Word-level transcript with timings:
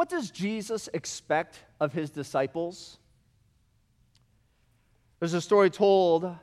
What 0.00 0.08
does 0.08 0.30
Jesus 0.30 0.88
expect 0.94 1.58
of 1.78 1.92
his 1.92 2.08
disciples? 2.08 2.96
There's 5.18 5.34
a 5.34 5.42
story 5.42 5.68
told 5.68 6.34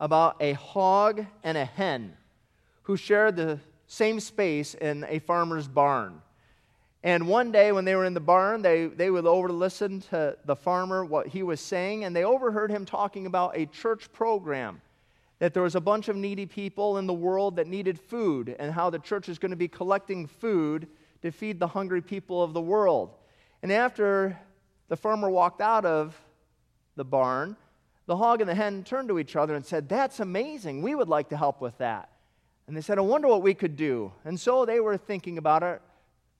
about 0.00 0.36
a 0.40 0.54
hog 0.54 1.26
and 1.42 1.58
a 1.58 1.66
hen 1.66 2.16
who 2.84 2.96
shared 2.96 3.36
the 3.36 3.60
same 3.86 4.20
space 4.20 4.72
in 4.72 5.04
a 5.06 5.18
farmer's 5.18 5.68
barn. 5.68 6.22
And 7.02 7.28
one 7.28 7.52
day 7.52 7.72
when 7.72 7.84
they 7.84 7.94
were 7.94 8.06
in 8.06 8.14
the 8.14 8.20
barn, 8.20 8.62
they, 8.62 8.86
they 8.86 9.10
would 9.10 9.26
over 9.26 9.50
listen 9.50 10.00
to 10.08 10.38
the 10.46 10.56
farmer, 10.56 11.04
what 11.04 11.26
he 11.26 11.42
was 11.42 11.60
saying, 11.60 12.04
and 12.04 12.16
they 12.16 12.24
overheard 12.24 12.70
him 12.70 12.86
talking 12.86 13.26
about 13.26 13.54
a 13.54 13.66
church 13.66 14.10
program. 14.14 14.80
That 15.40 15.52
there 15.52 15.62
was 15.62 15.74
a 15.74 15.80
bunch 15.80 16.08
of 16.08 16.16
needy 16.16 16.46
people 16.46 16.96
in 16.96 17.06
the 17.06 17.12
world 17.12 17.56
that 17.56 17.66
needed 17.66 18.00
food, 18.00 18.56
and 18.58 18.72
how 18.72 18.88
the 18.88 18.98
church 18.98 19.28
is 19.28 19.38
going 19.38 19.50
to 19.50 19.56
be 19.56 19.68
collecting 19.68 20.26
food 20.26 20.88
to 21.24 21.32
feed 21.32 21.58
the 21.58 21.66
hungry 21.66 22.02
people 22.02 22.42
of 22.42 22.52
the 22.52 22.60
world. 22.60 23.14
And 23.62 23.72
after 23.72 24.38
the 24.88 24.96
farmer 24.96 25.30
walked 25.30 25.62
out 25.62 25.86
of 25.86 26.14
the 26.96 27.04
barn, 27.04 27.56
the 28.04 28.14
hog 28.14 28.42
and 28.42 28.50
the 28.50 28.54
hen 28.54 28.84
turned 28.84 29.08
to 29.08 29.18
each 29.18 29.34
other 29.34 29.54
and 29.54 29.64
said, 29.64 29.88
That's 29.88 30.20
amazing. 30.20 30.82
We 30.82 30.94
would 30.94 31.08
like 31.08 31.30
to 31.30 31.36
help 31.38 31.62
with 31.62 31.78
that. 31.78 32.10
And 32.66 32.76
they 32.76 32.82
said, 32.82 32.98
I 32.98 33.00
wonder 33.00 33.26
what 33.26 33.40
we 33.40 33.54
could 33.54 33.74
do. 33.74 34.12
And 34.26 34.38
so 34.38 34.66
they 34.66 34.80
were 34.80 34.98
thinking 34.98 35.38
about 35.38 35.62
it 35.62 35.80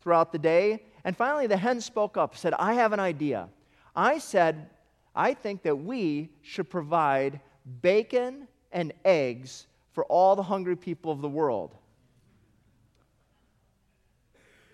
throughout 0.03 0.33
the 0.33 0.39
day. 0.39 0.83
And 1.05 1.17
finally, 1.17 1.47
the 1.47 1.57
hen 1.57 1.81
spoke 1.81 2.19
up, 2.19 2.37
said, 2.37 2.53
I 2.53 2.75
have 2.75 2.93
an 2.93 3.01
idea. 3.01 3.49
I 3.97 4.19
said, 4.19 4.69
I 5.17 5.33
think 5.33 5.63
that 5.63 5.77
we 5.77 6.29
should 6.43 6.69
provide 6.69 7.41
bacon 7.81 8.49
and 8.71 8.93
eggs 9.07 9.67
for 9.93 10.05
all 10.07 10.37
the 10.37 10.43
hungry 10.43 10.77
people 10.77 11.11
of 11.11 11.23
the 11.23 11.29
world. 11.29 11.75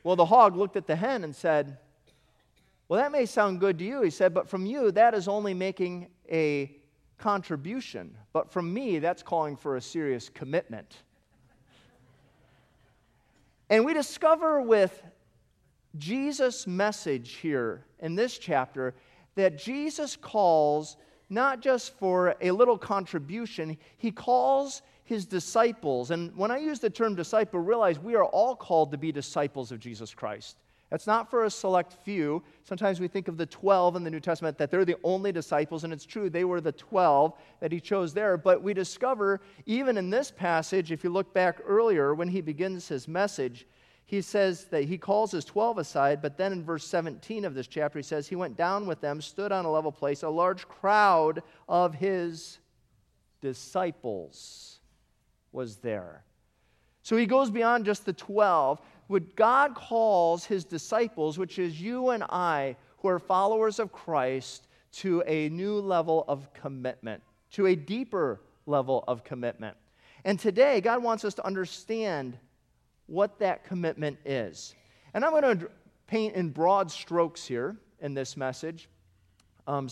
Well, 0.03 0.17
the 0.17 0.27
hog 0.27 0.57
looked 0.57 0.77
at 0.77 0.87
the 0.87 0.97
hen 0.97 1.25
and 1.25 1.35
said, 1.35 1.79
Well, 2.89 3.01
that 3.01 3.13
may 3.13 3.27
sound 3.27 3.61
good 3.61 3.79
to 3.79 3.85
you. 3.85 4.03
He 4.03 4.11
said, 4.11 4.33
But 4.33 4.49
from 4.49 4.67
you, 4.67 4.91
that 4.93 5.15
is 5.15 5.29
only 5.29 5.55
making 5.55 6.09
a 6.31 6.77
contribution. 7.19 8.17
But 8.33 8.51
from 8.51 8.73
me, 8.73 8.99
that's 8.99 9.23
calling 9.23 9.57
for 9.57 9.77
a 9.77 9.81
serious 9.81 10.29
commitment. 10.29 11.03
And 13.69 13.85
we 13.85 13.95
discover 13.95 14.61
with 14.61 15.03
Jesus' 15.97 16.67
message 16.67 17.35
here 17.35 17.85
in 18.01 18.15
this 18.15 18.39
chapter 18.39 18.95
that 19.37 19.59
Jesus 19.59 20.17
calls 20.17 20.97
not 21.29 21.61
just 21.61 21.97
for 21.97 22.35
a 22.41 22.51
little 22.51 22.77
contribution, 22.77 23.77
he 23.97 24.11
calls 24.11 24.83
his 25.11 25.27
disciples. 25.27 26.13
And 26.13 26.35
when 26.37 26.53
I 26.53 26.59
use 26.59 26.79
the 26.79 26.89
term 26.89 27.17
disciple, 27.17 27.59
realize 27.59 27.99
we 27.99 28.15
are 28.15 28.25
all 28.25 28.55
called 28.55 28.93
to 28.93 28.97
be 28.97 29.11
disciples 29.11 29.73
of 29.73 29.81
Jesus 29.81 30.15
Christ. 30.15 30.57
That's 30.89 31.09
not 31.09 31.29
for 31.29 31.45
a 31.45 31.51
select 31.51 31.95
few. 32.05 32.45
Sometimes 32.63 33.01
we 33.01 33.09
think 33.09 33.27
of 33.27 33.37
the 33.37 33.47
12 33.47 33.97
in 33.97 34.05
the 34.05 34.11
New 34.11 34.21
Testament 34.21 34.57
that 34.59 34.71
they're 34.71 34.85
the 34.85 34.99
only 35.03 35.33
disciples, 35.33 35.83
and 35.83 35.93
it's 35.93 36.05
true, 36.05 36.31
they 36.31 36.45
were 36.45 36.61
the 36.61 36.71
12 36.71 37.33
that 37.59 37.73
he 37.73 37.81
chose 37.81 38.15
there. 38.15 38.37
But 38.37 38.63
we 38.63 38.73
discover, 38.73 39.41
even 39.67 39.99
in 39.99 40.11
this 40.11 40.31
passage, 40.31 40.93
if 40.93 41.03
you 41.03 41.11
look 41.11 41.35
back 41.35 41.61
earlier 41.67 42.15
when 42.15 42.29
he 42.29 42.41
begins 42.41 42.87
his 42.87 43.09
message, 43.09 43.67
he 44.07 44.23
says 44.23 44.67
that 44.67 44.85
he 44.85 44.97
calls 44.97 45.33
his 45.33 45.45
12 45.45 45.79
aside, 45.79 46.23
but 46.23 46.37
then 46.37 46.53
in 46.53 46.63
verse 46.63 46.87
17 46.87 47.45
of 47.45 47.55
this 47.55 47.67
chapter, 47.67 47.99
he 47.99 48.05
says, 48.05 48.29
He 48.29 48.37
went 48.37 48.57
down 48.57 48.87
with 48.87 49.01
them, 49.01 49.21
stood 49.21 49.51
on 49.51 49.65
a 49.65 49.71
level 49.73 49.91
place, 49.91 50.23
a 50.23 50.29
large 50.29 50.69
crowd 50.69 51.43
of 51.69 51.95
his 51.95 52.61
disciples 53.41 54.80
was 55.53 55.77
there. 55.77 56.25
So 57.03 57.17
he 57.17 57.27
goes 57.27 57.51
beyond 57.51 57.85
just 57.85 58.05
the 58.05 58.13
12. 58.13 58.81
What 59.07 59.35
God 59.37 59.75
calls 59.75 60.45
his 60.45 60.65
disciples, 60.65 61.39
which 61.39 61.59
is 61.59 61.81
you 61.81 62.11
and 62.11 62.23
I, 62.25 62.77
who 62.99 63.09
are 63.09 63.19
followers 63.19 63.79
of 63.79 63.93
Christ, 63.93 64.69
to 64.93 65.23
a 65.27 65.49
new 65.49 65.81
level 65.81 66.25
of 66.29 66.53
commitment, 66.53 67.23
to 67.53 67.67
a 67.67 67.75
deeper 67.75 68.41
level 68.67 69.05
of 69.09 69.25
commitment. 69.25 69.77
And 70.25 70.39
today, 70.39 70.81
God 70.81 71.03
wants 71.03 71.25
us 71.25 71.35
to 71.35 71.47
understand 71.47 72.37
what 73.07 73.39
that 73.39 73.65
commitment 73.65 74.19
is. 74.25 74.75
And 75.15 75.25
I'm 75.25 75.33
going 75.33 75.59
to 75.59 75.71
paint 76.07 76.35
in 76.35 76.51
broad 76.51 76.91
strokes 76.91 77.47
here 77.47 77.77
in 78.01 78.15
this 78.15 78.37
message 78.37 78.89
um, 79.67 79.89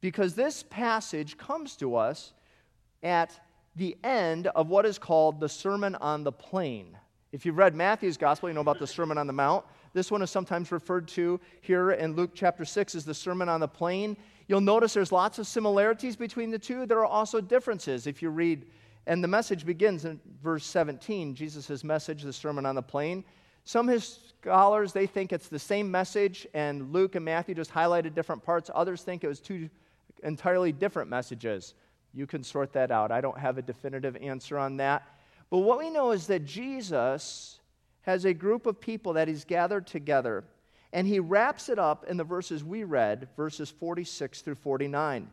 because 0.00 0.34
this 0.34 0.62
passage 0.62 1.36
comes 1.36 1.76
to 1.76 1.96
us 1.96 2.32
at 3.02 3.38
the 3.76 3.96
end 4.02 4.48
of 4.48 4.68
what 4.68 4.86
is 4.86 4.98
called 4.98 5.38
the 5.38 5.48
Sermon 5.48 5.94
on 5.96 6.24
the 6.24 6.32
Plain. 6.32 6.96
If 7.32 7.44
you've 7.44 7.58
read 7.58 7.74
Matthew's 7.74 8.16
gospel, 8.16 8.48
you 8.48 8.54
know 8.54 8.62
about 8.62 8.78
the 8.78 8.86
Sermon 8.86 9.18
on 9.18 9.26
the 9.26 9.32
Mount. 9.32 9.64
This 9.92 10.10
one 10.10 10.22
is 10.22 10.30
sometimes 10.30 10.72
referred 10.72 11.08
to 11.08 11.40
here 11.60 11.92
in 11.92 12.14
Luke 12.14 12.30
chapter 12.34 12.64
6 12.64 12.94
as 12.94 13.04
the 13.04 13.14
Sermon 13.14 13.48
on 13.48 13.60
the 13.60 13.68
Plain. 13.68 14.16
You'll 14.48 14.60
notice 14.60 14.94
there's 14.94 15.12
lots 15.12 15.38
of 15.38 15.46
similarities 15.46 16.16
between 16.16 16.50
the 16.50 16.58
two. 16.58 16.86
There 16.86 16.98
are 16.98 17.06
also 17.06 17.40
differences. 17.40 18.06
If 18.06 18.22
you 18.22 18.30
read 18.30 18.66
and 19.06 19.22
the 19.22 19.28
message 19.28 19.64
begins 19.64 20.04
in 20.04 20.20
verse 20.42 20.64
17, 20.64 21.34
Jesus' 21.34 21.84
message, 21.84 22.22
the 22.22 22.32
Sermon 22.32 22.66
on 22.66 22.74
the 22.74 22.82
Plain. 22.82 23.24
Some 23.64 23.96
scholars, 23.98 24.92
they 24.92 25.06
think 25.06 25.32
it's 25.32 25.48
the 25.48 25.58
same 25.58 25.90
message, 25.90 26.46
and 26.54 26.92
Luke 26.92 27.14
and 27.14 27.24
Matthew 27.24 27.54
just 27.54 27.72
highlighted 27.72 28.14
different 28.14 28.42
parts. 28.42 28.70
Others 28.74 29.02
think 29.02 29.22
it 29.22 29.28
was 29.28 29.40
two 29.40 29.68
entirely 30.22 30.72
different 30.72 31.08
messages. 31.08 31.74
You 32.16 32.26
can 32.26 32.42
sort 32.42 32.72
that 32.72 32.90
out. 32.90 33.12
I 33.12 33.20
don't 33.20 33.38
have 33.38 33.58
a 33.58 33.62
definitive 33.62 34.16
answer 34.16 34.56
on 34.56 34.78
that. 34.78 35.02
But 35.50 35.58
what 35.58 35.78
we 35.78 35.90
know 35.90 36.12
is 36.12 36.26
that 36.28 36.46
Jesus 36.46 37.60
has 38.00 38.24
a 38.24 38.32
group 38.32 38.64
of 38.64 38.80
people 38.80 39.12
that 39.12 39.28
he's 39.28 39.44
gathered 39.44 39.86
together, 39.86 40.44
and 40.94 41.06
he 41.06 41.20
wraps 41.20 41.68
it 41.68 41.78
up 41.78 42.06
in 42.08 42.16
the 42.16 42.24
verses 42.24 42.64
we 42.64 42.84
read, 42.84 43.28
verses 43.36 43.70
46 43.70 44.40
through 44.40 44.54
49. 44.54 45.28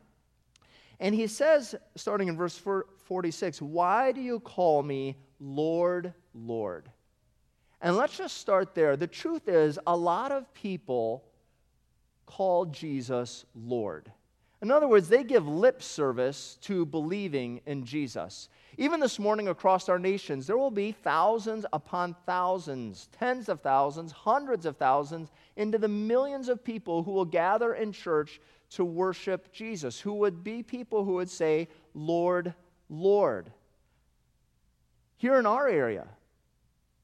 And 1.00 1.16
he 1.16 1.26
says, 1.28 1.74
starting 1.96 2.28
in 2.28 2.36
verse 2.36 2.62
46, 3.06 3.62
Why 3.62 4.12
do 4.12 4.20
you 4.20 4.42
call 4.42 4.84
me 4.84 5.16
Lord, 5.40 6.14
Lord? 6.34 6.90
And 7.82 7.96
let's 7.96 8.18
just 8.18 8.38
start 8.38 8.76
there. 8.76 8.98
The 8.98 9.08
truth 9.08 9.48
is, 9.48 9.80
a 9.88 9.96
lot 9.96 10.34
of 10.34 10.54
people 10.54 11.24
call 12.26 12.66
Jesus 12.66 13.46
Lord. 13.56 14.12
In 14.64 14.72
other 14.72 14.88
words, 14.88 15.10
they 15.10 15.26
give 15.26 15.46
lip 15.46 15.84
service 15.84 16.58
to 16.62 16.86
believing 16.86 17.60
in 17.66 17.84
Jesus. 17.84 18.48
Even 18.78 19.02
this 19.02 19.20
morning 19.20 19.50
across 19.50 19.90
our 19.90 20.00
nations, 20.00 20.48
there 20.48 20.58
will 20.58 20.72
be 20.72 20.94
thousands 20.94 21.66
upon 21.74 22.16
thousands, 22.26 23.10
tens 23.12 23.50
of 23.50 23.60
thousands, 23.60 24.14
hundreds 24.14 24.66
of 24.66 24.78
thousands, 24.78 25.32
into 25.58 25.78
the 25.78 25.90
millions 25.90 26.48
of 26.48 26.64
people 26.64 27.04
who 27.04 27.12
will 27.12 27.26
gather 27.26 27.74
in 27.74 27.92
church 27.92 28.40
to 28.70 28.86
worship 28.86 29.52
Jesus, 29.52 30.00
who 30.00 30.14
would 30.14 30.46
be 30.46 30.64
people 30.64 31.04
who 31.04 31.16
would 31.16 31.30
say, 31.30 31.68
Lord, 31.94 32.54
Lord. 32.88 33.52
Here 35.18 35.38
in 35.40 35.46
our 35.46 35.68
area, 35.68 36.08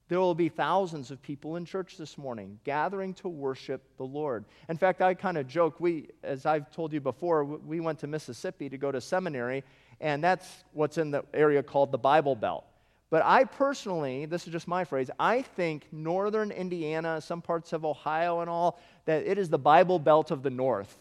there 0.09 0.19
will 0.19 0.35
be 0.35 0.49
thousands 0.49 1.11
of 1.11 1.21
people 1.21 1.55
in 1.55 1.65
church 1.65 1.95
this 1.95 2.17
morning 2.17 2.59
gathering 2.63 3.13
to 3.13 3.29
worship 3.29 3.81
the 3.97 4.03
Lord. 4.03 4.43
In 4.67 4.75
fact, 4.75 5.01
I 5.01 5.13
kind 5.13 5.37
of 5.37 5.47
joke, 5.47 5.79
we, 5.79 6.09
as 6.23 6.47
I've 6.47 6.71
told 6.71 6.91
you 6.91 6.99
before, 6.99 7.45
we 7.45 7.79
went 7.79 7.99
to 7.99 8.07
Mississippi 8.07 8.69
to 8.69 8.77
go 8.77 8.91
to 8.91 8.99
seminary, 8.99 9.63
and 10.01 10.23
that's 10.23 10.63
what's 10.73 10.97
in 10.97 11.11
the 11.11 11.23
area 11.33 11.61
called 11.61 11.91
the 11.91 11.97
Bible 11.99 12.35
Belt. 12.35 12.65
But 13.11 13.23
I 13.23 13.43
personally, 13.43 14.25
this 14.25 14.47
is 14.47 14.51
just 14.51 14.67
my 14.67 14.83
phrase, 14.83 15.11
I 15.19 15.43
think 15.43 15.87
northern 15.91 16.51
Indiana, 16.51 17.21
some 17.21 17.41
parts 17.41 17.71
of 17.71 17.85
Ohio 17.85 18.41
and 18.41 18.49
all, 18.49 18.79
that 19.05 19.27
it 19.27 19.37
is 19.37 19.49
the 19.49 19.59
Bible 19.59 19.99
Belt 19.99 20.31
of 20.31 20.41
the 20.41 20.49
North. 20.49 20.97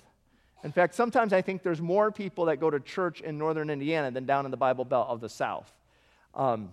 In 0.65 0.73
fact, 0.73 0.95
sometimes 0.95 1.33
I 1.33 1.41
think 1.41 1.63
there's 1.63 1.81
more 1.81 2.11
people 2.11 2.47
that 2.47 2.59
go 2.59 2.69
to 2.69 2.81
church 2.81 3.23
in 3.23 3.39
northern 3.39 3.71
Indiana 3.71 4.11
than 4.11 4.27
down 4.27 4.45
in 4.45 4.51
the 4.51 4.57
Bible 4.57 4.85
Belt 4.85 5.09
of 5.09 5.21
the 5.21 5.29
South. 5.29 5.73
Um, 6.35 6.71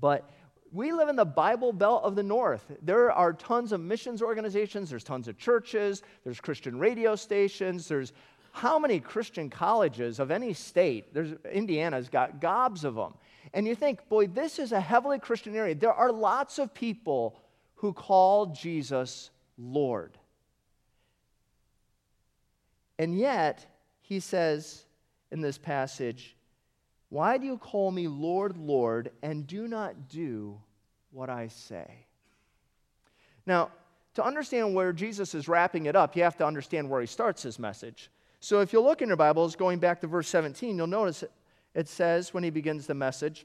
but 0.00 0.28
we 0.72 0.92
live 0.92 1.08
in 1.08 1.16
the 1.16 1.24
Bible 1.24 1.72
Belt 1.72 2.04
of 2.04 2.14
the 2.14 2.22
North. 2.22 2.64
There 2.82 3.10
are 3.10 3.32
tons 3.32 3.72
of 3.72 3.80
missions 3.80 4.22
organizations, 4.22 4.90
there's 4.90 5.04
tons 5.04 5.28
of 5.28 5.36
churches, 5.36 6.02
there's 6.24 6.40
Christian 6.40 6.78
radio 6.78 7.16
stations, 7.16 7.88
there's 7.88 8.12
how 8.52 8.78
many 8.78 8.98
Christian 9.00 9.48
colleges 9.48 10.18
of 10.18 10.30
any 10.30 10.52
state? 10.52 11.14
There's 11.14 11.34
Indiana's 11.52 12.08
got 12.08 12.40
gobs 12.40 12.84
of 12.84 12.94
them. 12.94 13.14
And 13.54 13.66
you 13.66 13.74
think, 13.74 14.08
boy, 14.08 14.26
this 14.26 14.58
is 14.58 14.72
a 14.72 14.80
heavily 14.80 15.18
Christian 15.18 15.54
area. 15.54 15.74
There 15.74 15.92
are 15.92 16.12
lots 16.12 16.58
of 16.58 16.74
people 16.74 17.36
who 17.76 17.92
call 17.92 18.46
Jesus 18.46 19.30
Lord. 19.56 20.18
And 22.98 23.16
yet, 23.18 23.64
he 24.02 24.20
says 24.20 24.84
in 25.30 25.40
this 25.40 25.56
passage, 25.56 26.36
Why 27.10 27.38
do 27.38 27.46
you 27.46 27.58
call 27.58 27.90
me 27.90 28.08
Lord, 28.08 28.56
Lord, 28.56 29.10
and 29.22 29.46
do 29.46 29.68
not 29.68 30.08
do 30.08 30.58
what 31.10 31.28
I 31.28 31.48
say? 31.48 32.06
Now, 33.46 33.70
to 34.14 34.24
understand 34.24 34.74
where 34.74 34.92
Jesus 34.92 35.34
is 35.34 35.48
wrapping 35.48 35.86
it 35.86 35.96
up, 35.96 36.16
you 36.16 36.22
have 36.22 36.36
to 36.38 36.46
understand 36.46 36.88
where 36.88 37.00
he 37.00 37.06
starts 37.06 37.42
his 37.42 37.58
message. 37.58 38.10
So 38.38 38.60
if 38.60 38.72
you 38.72 38.80
look 38.80 39.02
in 39.02 39.08
your 39.08 39.16
Bibles, 39.16 39.56
going 39.56 39.80
back 39.80 40.00
to 40.00 40.06
verse 40.06 40.28
17, 40.28 40.76
you'll 40.76 40.86
notice 40.86 41.24
it 41.74 41.88
says 41.88 42.32
when 42.32 42.44
he 42.44 42.50
begins 42.50 42.86
the 42.86 42.94
message, 42.94 43.44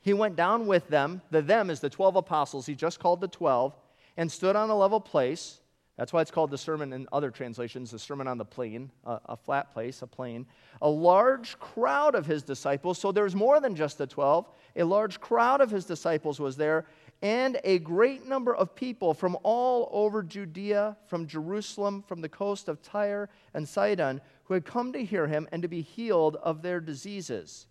he 0.00 0.12
went 0.12 0.36
down 0.36 0.66
with 0.66 0.88
them, 0.88 1.22
the 1.30 1.42
them 1.42 1.70
is 1.70 1.80
the 1.80 1.90
12 1.90 2.16
apostles, 2.16 2.66
he 2.66 2.74
just 2.74 3.00
called 3.00 3.20
the 3.20 3.28
12, 3.28 3.76
and 4.16 4.30
stood 4.30 4.56
on 4.56 4.70
a 4.70 4.76
level 4.76 5.00
place 5.00 5.60
That's 5.98 6.12
why 6.12 6.22
it's 6.22 6.30
called 6.30 6.52
the 6.52 6.58
sermon 6.58 6.92
in 6.92 7.08
other 7.10 7.32
translations, 7.32 7.90
the 7.90 7.98
sermon 7.98 8.28
on 8.28 8.38
the 8.38 8.44
plain, 8.44 8.92
a, 9.04 9.18
a 9.26 9.36
flat 9.36 9.72
place, 9.72 10.00
a 10.00 10.06
plain. 10.06 10.46
A 10.80 10.88
large 10.88 11.58
crowd 11.58 12.14
of 12.14 12.24
his 12.24 12.44
disciples, 12.44 12.98
so 12.98 13.10
there's 13.10 13.34
more 13.34 13.58
than 13.60 13.74
just 13.74 13.98
the 13.98 14.06
12. 14.06 14.48
A 14.76 14.84
large 14.84 15.18
crowd 15.18 15.60
of 15.60 15.72
his 15.72 15.84
disciples 15.84 16.38
was 16.38 16.56
there, 16.56 16.86
and 17.20 17.58
a 17.64 17.80
great 17.80 18.24
number 18.28 18.54
of 18.54 18.76
people 18.76 19.12
from 19.12 19.36
all 19.42 19.88
over 19.90 20.22
Judea, 20.22 20.96
from 21.08 21.26
Jerusalem, 21.26 22.04
from 22.06 22.20
the 22.20 22.28
coast 22.28 22.68
of 22.68 22.80
Tyre 22.80 23.28
and 23.52 23.68
Sidon, 23.68 24.20
who 24.44 24.54
had 24.54 24.64
come 24.64 24.92
to 24.92 25.04
hear 25.04 25.26
him 25.26 25.48
and 25.50 25.62
to 25.62 25.68
be 25.68 25.82
healed 25.82 26.36
of 26.36 26.62
their 26.62 26.78
diseases. 26.78 27.66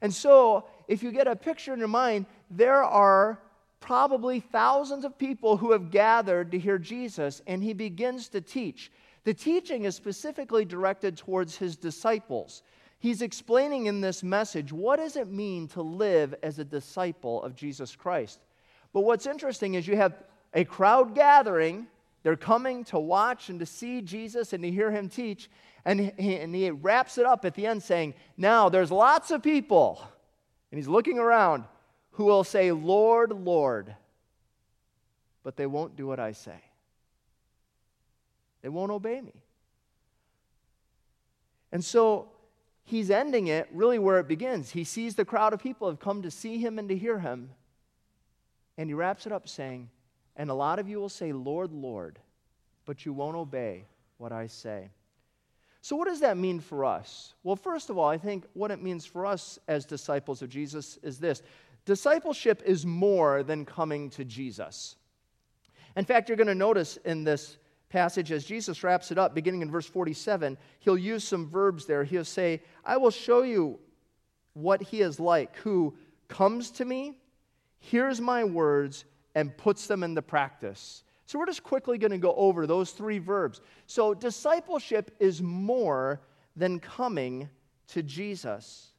And 0.00 0.14
so, 0.14 0.68
if 0.86 1.02
you 1.02 1.10
get 1.10 1.26
a 1.26 1.34
picture 1.34 1.72
in 1.72 1.80
your 1.80 1.88
mind, 1.88 2.26
there 2.50 2.84
are 2.84 3.40
probably 3.84 4.40
thousands 4.40 5.04
of 5.04 5.18
people 5.18 5.58
who 5.58 5.70
have 5.72 5.90
gathered 5.90 6.50
to 6.50 6.58
hear 6.58 6.78
Jesus, 6.78 7.42
and 7.46 7.62
he 7.62 7.74
begins 7.74 8.30
to 8.30 8.40
teach. 8.40 8.90
The 9.24 9.34
teaching 9.34 9.84
is 9.84 9.94
specifically 9.94 10.64
directed 10.64 11.18
towards 11.18 11.58
his 11.58 11.76
disciples. 11.76 12.62
He's 12.98 13.20
explaining 13.20 13.84
in 13.84 14.00
this 14.00 14.22
message 14.22 14.72
what 14.72 14.96
does 14.96 15.16
it 15.16 15.28
mean 15.28 15.68
to 15.68 15.82
live 15.82 16.34
as 16.42 16.58
a 16.58 16.64
disciple 16.64 17.42
of 17.42 17.54
Jesus 17.54 17.94
Christ. 17.94 18.40
But 18.94 19.02
what's 19.02 19.26
interesting 19.26 19.74
is 19.74 19.86
you 19.86 19.96
have 19.96 20.14
a 20.54 20.64
crowd 20.64 21.14
gathering, 21.14 21.86
they're 22.22 22.36
coming 22.36 22.84
to 22.84 22.98
watch 22.98 23.50
and 23.50 23.60
to 23.60 23.66
see 23.66 24.00
Jesus 24.00 24.54
and 24.54 24.62
to 24.62 24.70
hear 24.70 24.90
him 24.90 25.10
teach, 25.10 25.50
and 25.84 26.00
he, 26.00 26.36
and 26.36 26.54
he 26.54 26.70
wraps 26.70 27.18
it 27.18 27.26
up 27.26 27.44
at 27.44 27.54
the 27.54 27.66
end 27.66 27.82
saying, 27.82 28.14
Now 28.38 28.70
there's 28.70 28.90
lots 28.90 29.30
of 29.30 29.42
people, 29.42 30.00
and 30.70 30.78
he's 30.78 30.88
looking 30.88 31.18
around 31.18 31.64
who 32.14 32.24
will 32.24 32.44
say, 32.44 32.72
Lord, 32.72 33.32
Lord, 33.32 33.94
but 35.42 35.56
they 35.56 35.66
won't 35.66 35.96
do 35.96 36.06
what 36.06 36.20
I 36.20 36.32
say. 36.32 36.60
They 38.62 38.68
won't 38.68 38.92
obey 38.92 39.20
me. 39.20 39.34
And 41.70 41.84
so 41.84 42.28
he's 42.84 43.10
ending 43.10 43.48
it 43.48 43.68
really 43.72 43.98
where 43.98 44.20
it 44.20 44.28
begins. 44.28 44.70
He 44.70 44.84
sees 44.84 45.16
the 45.16 45.24
crowd 45.24 45.52
of 45.52 45.60
people 45.60 45.88
have 45.88 46.00
come 46.00 46.22
to 46.22 46.30
see 46.30 46.58
him 46.58 46.78
and 46.78 46.88
to 46.88 46.96
hear 46.96 47.18
him. 47.18 47.50
And 48.78 48.88
he 48.88 48.94
wraps 48.94 49.26
it 49.26 49.32
up 49.32 49.48
saying, 49.48 49.90
And 50.36 50.50
a 50.50 50.54
lot 50.54 50.78
of 50.78 50.88
you 50.88 51.00
will 51.00 51.08
say, 51.08 51.32
Lord, 51.32 51.72
Lord, 51.72 52.18
but 52.86 53.04
you 53.04 53.12
won't 53.12 53.36
obey 53.36 53.86
what 54.18 54.32
I 54.32 54.46
say. 54.46 54.90
So, 55.84 55.96
what 55.96 56.08
does 56.08 56.20
that 56.20 56.38
mean 56.38 56.60
for 56.60 56.86
us? 56.86 57.34
Well, 57.42 57.56
first 57.56 57.90
of 57.90 57.98
all, 57.98 58.08
I 58.08 58.16
think 58.16 58.46
what 58.54 58.70
it 58.70 58.82
means 58.82 59.04
for 59.04 59.26
us 59.26 59.58
as 59.68 59.84
disciples 59.84 60.40
of 60.40 60.48
Jesus 60.48 60.98
is 61.02 61.18
this 61.18 61.42
Discipleship 61.84 62.62
is 62.64 62.86
more 62.86 63.42
than 63.42 63.64
coming 63.64 64.10
to 64.10 64.24
Jesus. 64.24 64.96
In 65.96 66.04
fact, 66.04 66.28
you're 66.28 66.36
going 66.36 66.46
to 66.46 66.54
notice 66.54 66.96
in 67.04 67.24
this 67.24 67.58
passage 67.90 68.32
as 68.32 68.44
Jesus 68.44 68.82
wraps 68.82 69.12
it 69.12 69.18
up, 69.18 69.34
beginning 69.34 69.62
in 69.62 69.70
verse 69.70 69.86
47, 69.86 70.58
he'll 70.80 70.98
use 70.98 71.22
some 71.22 71.48
verbs 71.48 71.86
there. 71.86 72.02
He'll 72.02 72.24
say, 72.24 72.62
I 72.84 72.96
will 72.96 73.10
show 73.10 73.42
you 73.42 73.78
what 74.54 74.82
he 74.82 75.00
is 75.00 75.20
like, 75.20 75.56
who 75.58 75.94
comes 76.26 76.70
to 76.72 76.84
me, 76.84 77.18
hears 77.78 78.20
my 78.20 78.44
words, 78.44 79.04
and 79.34 79.56
puts 79.56 79.86
them 79.86 80.02
into 80.02 80.22
practice. 80.22 81.04
So 81.26 81.38
we're 81.38 81.46
just 81.46 81.62
quickly 81.62 81.98
going 81.98 82.10
to 82.10 82.18
go 82.18 82.34
over 82.34 82.66
those 82.66 82.90
three 82.90 83.18
verbs. 83.18 83.60
So 83.86 84.14
discipleship 84.14 85.14
is 85.20 85.40
more 85.42 86.20
than 86.56 86.80
coming 86.80 87.48
to 87.88 88.02
Jesus. 88.02 88.93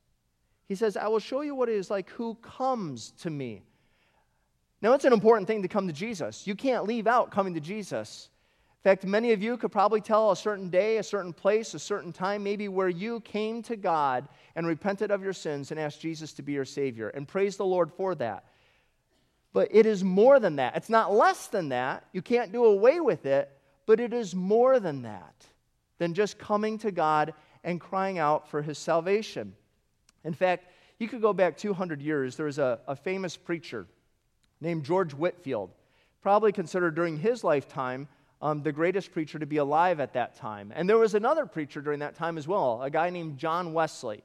He 0.68 0.76
says, 0.76 0.98
I 0.98 1.08
will 1.08 1.20
show 1.20 1.42
you 1.42 1.56
what 1.56 1.70
it 1.70 1.76
is 1.76 1.90
like 1.90 2.10
who 2.12 2.36
comes 2.36 3.12
to 3.22 3.30
me. 3.30 3.62
Now, 4.82 4.94
it's 4.94 5.06
an 5.06 5.14
important 5.14 5.48
thing 5.48 5.62
to 5.62 5.68
come 5.68 5.88
to 5.88 5.94
Jesus. 5.94 6.46
You 6.46 6.56
can't 6.56 6.86
leave 6.86 7.08
out 7.08 7.32
coming 7.32 7.54
to 7.54 7.60
Jesus. 7.60 8.30
In 8.80 8.92
fact, 8.92 9.06
many 9.06 9.32
of 9.32 9.42
you 9.42 9.58
could 9.58 9.72
probably 9.72 10.02
tell 10.02 10.32
a 10.32 10.36
certain 10.36 10.70
day, 10.70 10.98
a 10.98 11.04
certain 11.04 11.34
place, 11.34 11.74
a 11.74 11.80
certain 11.80 12.14
time, 12.14 12.44
maybe 12.44 12.68
where 12.68 12.90
you 12.90 13.20
came 13.22 13.64
to 13.64 13.76
God 13.76 14.28
and 14.56 14.68
repented 14.68 15.10
of 15.10 15.24
your 15.24 15.34
sins 15.34 15.72
and 15.72 15.80
asked 15.80 16.02
Jesus 16.02 16.34
to 16.34 16.44
be 16.44 16.54
your 16.54 16.66
Savior. 16.66 17.10
And 17.10 17.28
praise 17.28 17.58
the 17.58 17.66
Lord 17.66 17.92
for 17.92 18.14
that. 18.16 18.46
But 19.54 19.70
it 19.72 19.86
is 19.86 20.04
more 20.04 20.40
than 20.40 20.58
that. 20.58 20.76
It's 20.76 20.90
not 20.90 21.14
less 21.14 21.48
than 21.48 21.70
that. 21.70 22.06
You 22.12 22.22
can't 22.22 22.52
do 22.52 22.66
away 22.66 23.00
with 23.00 23.26
it, 23.26 23.50
but 23.86 24.00
it 24.00 24.14
is 24.14 24.36
more 24.36 24.80
than 24.80 25.04
that, 25.04 25.46
than 25.98 26.14
just 26.14 26.38
coming 26.38 26.78
to 26.80 26.92
God 26.92 27.34
and 27.64 27.82
crying 27.82 28.20
out 28.20 28.50
for 28.50 28.62
His 28.62 28.78
salvation. 28.78 29.56
In 30.25 30.33
fact, 30.33 30.66
you 31.00 31.07
could 31.07 31.22
go 31.22 31.31
back 31.31 31.57
200 31.57 32.01
years. 32.01 32.36
There 32.36 32.48
was 32.48 32.60
a, 32.60 32.80
a 32.88 32.95
famous 32.95 33.38
preacher 33.38 33.88
named 34.60 34.83
George 34.83 35.13
Whitefield, 35.13 35.72
probably 36.22 36.51
considered 36.51 36.95
during 36.95 37.18
his 37.18 37.44
lifetime 37.44 38.07
um, 38.42 38.63
the 38.63 38.72
greatest 38.72 39.12
preacher 39.12 39.39
to 39.39 39.45
be 39.45 39.57
alive 39.57 40.00
at 40.00 40.13
that 40.13 40.36
time. 40.36 40.74
And 40.75 40.89
there 40.89 40.98
was 40.98 41.13
another 41.13 41.45
preacher 41.45 41.81
during 41.81 42.00
that 42.00 42.16
time 42.16 42.38
as 42.38 42.48
well, 42.48 42.81
a 42.81 42.89
guy 42.89 43.10
named 43.10 43.38
John 43.38 43.74
Wesley. 43.74 44.24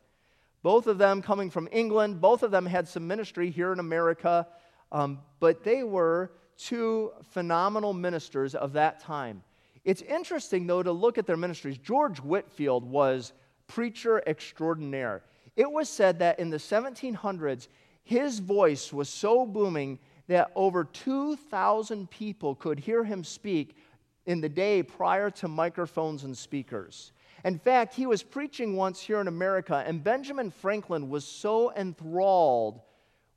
Both 0.62 0.86
of 0.86 0.98
them 0.98 1.22
coming 1.22 1.50
from 1.50 1.68
England, 1.72 2.20
both 2.20 2.42
of 2.42 2.50
them 2.50 2.66
had 2.66 2.86
some 2.86 3.06
ministry 3.06 3.50
here 3.50 3.72
in 3.72 3.78
America, 3.78 4.46
um, 4.92 5.20
but 5.38 5.64
they 5.64 5.84
were 5.84 6.32
two 6.58 7.12
phenomenal 7.30 7.92
ministers 7.92 8.54
of 8.54 8.74
that 8.74 9.00
time. 9.00 9.42
It's 9.84 10.02
interesting, 10.02 10.66
though, 10.66 10.82
to 10.82 10.92
look 10.92 11.16
at 11.16 11.26
their 11.26 11.38
ministries. 11.38 11.78
George 11.78 12.18
Whitefield 12.18 12.84
was 12.84 13.32
preacher 13.66 14.22
extraordinaire. 14.26 15.22
It 15.60 15.70
was 15.70 15.90
said 15.90 16.20
that 16.20 16.38
in 16.38 16.48
the 16.48 16.56
1700s, 16.56 17.68
his 18.02 18.38
voice 18.38 18.94
was 18.94 19.10
so 19.10 19.44
booming 19.44 19.98
that 20.26 20.50
over 20.56 20.84
2,000 20.84 22.10
people 22.10 22.54
could 22.54 22.78
hear 22.78 23.04
him 23.04 23.22
speak 23.22 23.76
in 24.24 24.40
the 24.40 24.48
day 24.48 24.82
prior 24.82 25.28
to 25.32 25.48
microphones 25.48 26.24
and 26.24 26.34
speakers. 26.34 27.12
In 27.44 27.58
fact, 27.58 27.94
he 27.94 28.06
was 28.06 28.22
preaching 28.22 28.74
once 28.74 29.02
here 29.02 29.20
in 29.20 29.28
America, 29.28 29.84
and 29.86 30.02
Benjamin 30.02 30.50
Franklin 30.50 31.10
was 31.10 31.26
so 31.26 31.74
enthralled 31.74 32.80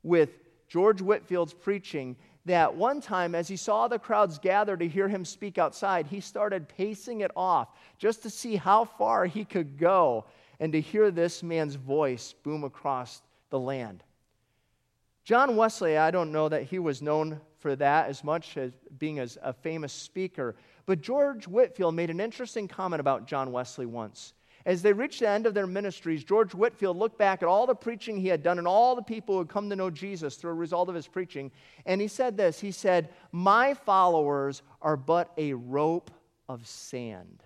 with 0.02 0.30
George 0.66 1.02
Whitefield's 1.02 1.52
preaching 1.52 2.16
that 2.46 2.74
one 2.74 3.02
time, 3.02 3.34
as 3.34 3.48
he 3.48 3.56
saw 3.56 3.86
the 3.86 3.98
crowds 3.98 4.38
gather 4.38 4.78
to 4.78 4.88
hear 4.88 5.08
him 5.08 5.26
speak 5.26 5.58
outside, 5.58 6.06
he 6.06 6.20
started 6.20 6.70
pacing 6.70 7.20
it 7.20 7.32
off 7.36 7.68
just 7.98 8.22
to 8.22 8.30
see 8.30 8.56
how 8.56 8.86
far 8.86 9.26
he 9.26 9.44
could 9.44 9.76
go 9.76 10.24
and 10.60 10.72
to 10.72 10.80
hear 10.80 11.10
this 11.10 11.42
man's 11.42 11.74
voice 11.74 12.34
boom 12.42 12.64
across 12.64 13.22
the 13.50 13.58
land. 13.58 14.02
John 15.24 15.56
Wesley, 15.56 15.96
I 15.96 16.10
don't 16.10 16.32
know 16.32 16.48
that 16.48 16.64
he 16.64 16.78
was 16.78 17.00
known 17.00 17.40
for 17.58 17.74
that 17.76 18.08
as 18.08 18.22
much 18.22 18.56
as 18.58 18.72
being 18.98 19.18
as 19.18 19.38
a 19.42 19.54
famous 19.54 19.92
speaker, 19.92 20.54
but 20.84 21.00
George 21.00 21.48
Whitefield 21.48 21.94
made 21.94 22.10
an 22.10 22.20
interesting 22.20 22.68
comment 22.68 23.00
about 23.00 23.26
John 23.26 23.50
Wesley 23.52 23.86
once. 23.86 24.34
As 24.66 24.82
they 24.82 24.92
reached 24.92 25.20
the 25.20 25.28
end 25.28 25.46
of 25.46 25.54
their 25.54 25.66
ministries, 25.66 26.24
George 26.24 26.54
Whitefield 26.54 26.96
looked 26.96 27.18
back 27.18 27.42
at 27.42 27.48
all 27.48 27.66
the 27.66 27.74
preaching 27.74 28.18
he 28.18 28.28
had 28.28 28.42
done 28.42 28.58
and 28.58 28.66
all 28.66 28.96
the 28.96 29.02
people 29.02 29.34
who 29.34 29.40
had 29.40 29.48
come 29.48 29.68
to 29.70 29.76
know 29.76 29.90
Jesus 29.90 30.36
through 30.36 30.52
a 30.52 30.54
result 30.54 30.88
of 30.88 30.94
his 30.94 31.06
preaching, 31.06 31.50
and 31.84 32.00
he 32.00 32.08
said 32.08 32.36
this 32.36 32.60
He 32.60 32.70
said, 32.70 33.10
My 33.30 33.74
followers 33.74 34.62
are 34.82 34.96
but 34.96 35.32
a 35.36 35.52
rope 35.52 36.10
of 36.48 36.66
sand. 36.66 37.43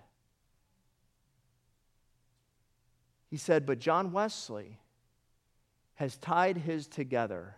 He 3.29 3.37
said, 3.37 3.65
But 3.65 3.79
John 3.79 4.11
Wesley 4.11 4.79
has 5.95 6.17
tied 6.17 6.57
his 6.57 6.87
together 6.87 7.55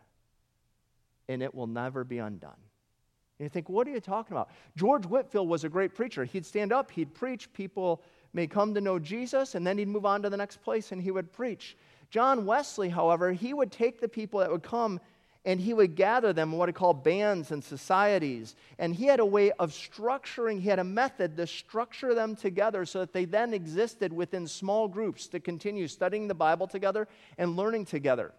and 1.27 1.41
it 1.41 1.55
will 1.55 1.67
never 1.67 2.03
be 2.03 2.17
undone. 2.17 2.51
And 3.39 3.45
you 3.45 3.49
think, 3.49 3.69
what 3.69 3.87
are 3.87 3.91
you 3.91 3.99
talking 3.99 4.35
about? 4.35 4.49
George 4.75 5.05
Whitefield 5.05 5.47
was 5.47 5.63
a 5.63 5.69
great 5.69 5.95
preacher. 5.95 6.25
He'd 6.25 6.45
stand 6.45 6.73
up, 6.73 6.91
he'd 6.91 7.13
preach, 7.13 7.51
people 7.53 8.03
may 8.33 8.47
come 8.47 8.73
to 8.73 8.81
know 8.81 8.99
Jesus, 8.99 9.55
and 9.55 9.65
then 9.65 9.77
he'd 9.77 9.87
move 9.87 10.05
on 10.05 10.21
to 10.23 10.29
the 10.29 10.37
next 10.37 10.57
place 10.57 10.91
and 10.91 11.01
he 11.01 11.11
would 11.11 11.31
preach. 11.31 11.77
John 12.09 12.45
Wesley, 12.45 12.89
however, 12.89 13.31
he 13.31 13.53
would 13.53 13.71
take 13.71 14.01
the 14.01 14.07
people 14.07 14.41
that 14.41 14.51
would 14.51 14.63
come 14.63 14.99
and 15.43 15.60
he 15.60 15.74
would 15.74 15.95
gather 15.95 16.33
them 16.33 16.51
in 16.51 16.57
what 16.57 16.69
he 16.69 16.74
called 16.74 17.03
bands 17.03 17.51
and 17.51 17.63
societies. 17.63 18.55
And 18.77 18.93
he 18.93 19.05
had 19.05 19.19
a 19.19 19.25
way 19.25 19.51
of 19.53 19.71
structuring, 19.71 20.60
he 20.60 20.69
had 20.69 20.79
a 20.79 20.83
method 20.83 21.36
to 21.38 21.48
structure 21.48 22.13
them 22.13 22.36
together 22.36 22.86
so 22.86 23.00
that 23.00 23.13
they 23.13 23.25
then 23.25 23.53
existed 23.53 24.13
within 24.13 24.48
small 24.48 24.88
groups 24.88 25.27
to 25.29 25.39
continue 25.39 25.88
studying 25.88 26.27
the 26.27 26.36
Bible 26.36 26.67
together 26.67 27.07
and 27.38 27.55
learning 27.55 27.86
together. 27.86 28.33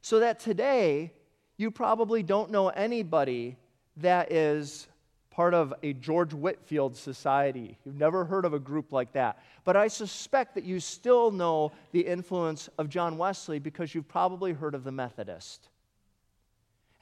So 0.00 0.18
that 0.18 0.40
today, 0.40 1.12
you 1.56 1.70
probably 1.70 2.24
don't 2.24 2.50
know 2.50 2.68
anybody 2.68 3.56
that 3.98 4.32
is 4.32 4.88
part 5.30 5.54
of 5.54 5.72
a 5.82 5.92
George 5.94 6.34
Whitefield 6.34 6.96
society. 6.96 7.78
You've 7.84 7.96
never 7.96 8.24
heard 8.24 8.44
of 8.44 8.52
a 8.52 8.58
group 8.58 8.92
like 8.92 9.12
that. 9.12 9.42
But 9.64 9.76
I 9.76 9.88
suspect 9.88 10.56
that 10.56 10.64
you 10.64 10.80
still 10.80 11.30
know 11.30 11.72
the 11.92 12.00
influence 12.00 12.68
of 12.76 12.88
John 12.88 13.16
Wesley 13.16 13.58
because 13.58 13.94
you've 13.94 14.08
probably 14.08 14.52
heard 14.52 14.74
of 14.74 14.84
the 14.84 14.92
Methodist. 14.92 15.68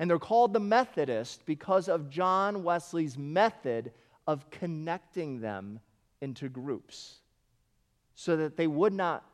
And 0.01 0.11
they're 0.11 0.19
called 0.19 0.55
the 0.55 0.61
Methodist 0.61 1.45
because 1.45 1.89
of 1.89 2.09
John 2.09 2.65
Wesley's 2.65 3.19
method 3.19 3.93
of 4.27 4.51
connecting 4.51 5.41
them 5.41 5.79
into 6.23 6.49
groups 6.49 7.19
so 8.15 8.37
that 8.39 8.57
they 8.57 8.67
would 8.67 8.95
not 8.95 9.25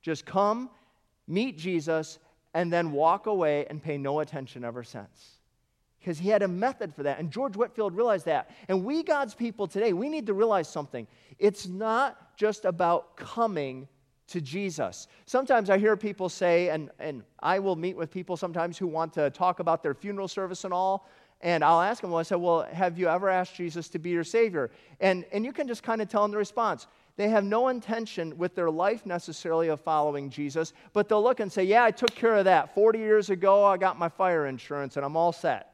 just 0.00 0.24
come, 0.24 0.70
meet 1.26 1.58
Jesus, 1.58 2.20
and 2.54 2.72
then 2.72 2.92
walk 2.92 3.26
away 3.26 3.66
and 3.66 3.82
pay 3.82 3.98
no 3.98 4.20
attention 4.20 4.64
ever 4.64 4.84
since. 4.84 5.40
because 6.02 6.18
he 6.18 6.28
had 6.28 6.42
a 6.42 6.48
method 6.48 6.92
for 6.92 7.04
that. 7.04 7.20
And 7.20 7.30
George 7.30 7.56
Whitefield 7.56 7.94
realized 7.94 8.26
that. 8.26 8.50
And 8.66 8.84
we, 8.84 9.04
God's 9.04 9.34
people 9.34 9.68
today, 9.68 9.92
we 9.92 10.08
need 10.08 10.26
to 10.26 10.34
realize 10.34 10.68
something. 10.68 11.06
It's 11.38 11.68
not 11.68 12.36
just 12.36 12.64
about 12.64 13.16
coming 13.16 13.86
to 14.32 14.40
Jesus. 14.40 15.08
Sometimes 15.26 15.70
I 15.70 15.78
hear 15.78 15.96
people 15.96 16.28
say, 16.28 16.70
and, 16.70 16.90
and 16.98 17.22
I 17.40 17.58
will 17.58 17.76
meet 17.76 17.96
with 17.96 18.10
people 18.10 18.36
sometimes 18.36 18.76
who 18.76 18.86
want 18.86 19.12
to 19.14 19.30
talk 19.30 19.60
about 19.60 19.82
their 19.82 19.94
funeral 19.94 20.28
service 20.28 20.64
and 20.64 20.74
all. 20.74 21.08
And 21.42 21.64
I'll 21.64 21.80
ask 21.80 22.00
them, 22.00 22.10
well, 22.10 22.20
I 22.20 22.22
said, 22.22 22.36
well, 22.36 22.62
have 22.62 22.98
you 22.98 23.08
ever 23.08 23.28
asked 23.28 23.56
Jesus 23.56 23.88
to 23.88 23.98
be 23.98 24.10
your 24.10 24.24
Savior? 24.24 24.70
And, 25.00 25.24
and 25.32 25.44
you 25.44 25.52
can 25.52 25.66
just 25.68 25.82
kind 25.82 26.00
of 26.00 26.08
tell 26.08 26.22
them 26.22 26.30
the 26.30 26.36
response. 26.38 26.86
They 27.16 27.28
have 27.28 27.44
no 27.44 27.68
intention 27.68 28.38
with 28.38 28.54
their 28.54 28.70
life 28.70 29.04
necessarily 29.04 29.68
of 29.68 29.80
following 29.80 30.30
Jesus, 30.30 30.72
but 30.92 31.08
they'll 31.08 31.22
look 31.22 31.40
and 31.40 31.52
say, 31.52 31.64
yeah, 31.64 31.84
I 31.84 31.90
took 31.90 32.14
care 32.14 32.36
of 32.36 32.46
that. 32.46 32.74
40 32.74 32.98
years 32.98 33.28
ago, 33.28 33.64
I 33.64 33.76
got 33.76 33.98
my 33.98 34.08
fire 34.08 34.46
insurance 34.46 34.96
and 34.96 35.04
I'm 35.04 35.16
all 35.16 35.32
set. 35.32 35.71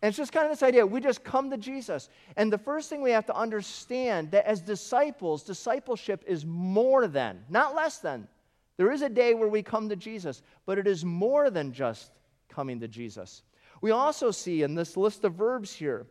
And 0.00 0.10
it's 0.10 0.18
just 0.18 0.32
kind 0.32 0.46
of 0.46 0.52
this 0.52 0.62
idea 0.62 0.86
we 0.86 1.00
just 1.00 1.24
come 1.24 1.50
to 1.50 1.56
Jesus. 1.56 2.08
And 2.36 2.52
the 2.52 2.58
first 2.58 2.88
thing 2.88 3.02
we 3.02 3.10
have 3.10 3.26
to 3.26 3.36
understand 3.36 4.30
that 4.30 4.46
as 4.46 4.60
disciples, 4.60 5.42
discipleship 5.42 6.22
is 6.26 6.46
more 6.46 7.08
than, 7.08 7.44
not 7.48 7.74
less 7.74 7.98
than. 7.98 8.28
There 8.76 8.92
is 8.92 9.02
a 9.02 9.08
day 9.08 9.34
where 9.34 9.48
we 9.48 9.62
come 9.62 9.88
to 9.88 9.96
Jesus, 9.96 10.42
but 10.64 10.78
it 10.78 10.86
is 10.86 11.04
more 11.04 11.50
than 11.50 11.72
just 11.72 12.12
coming 12.48 12.78
to 12.80 12.86
Jesus. 12.86 13.42
We 13.80 13.90
also 13.90 14.30
see 14.30 14.62
in 14.62 14.76
this 14.76 14.96
list 14.96 15.24
of 15.24 15.34
verbs 15.34 15.72
here 15.72 16.06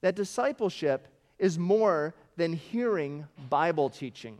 that 0.00 0.16
discipleship 0.16 1.06
is 1.38 1.58
more 1.58 2.14
than 2.36 2.52
hearing 2.52 3.26
Bible 3.48 3.88
teaching. 3.88 4.38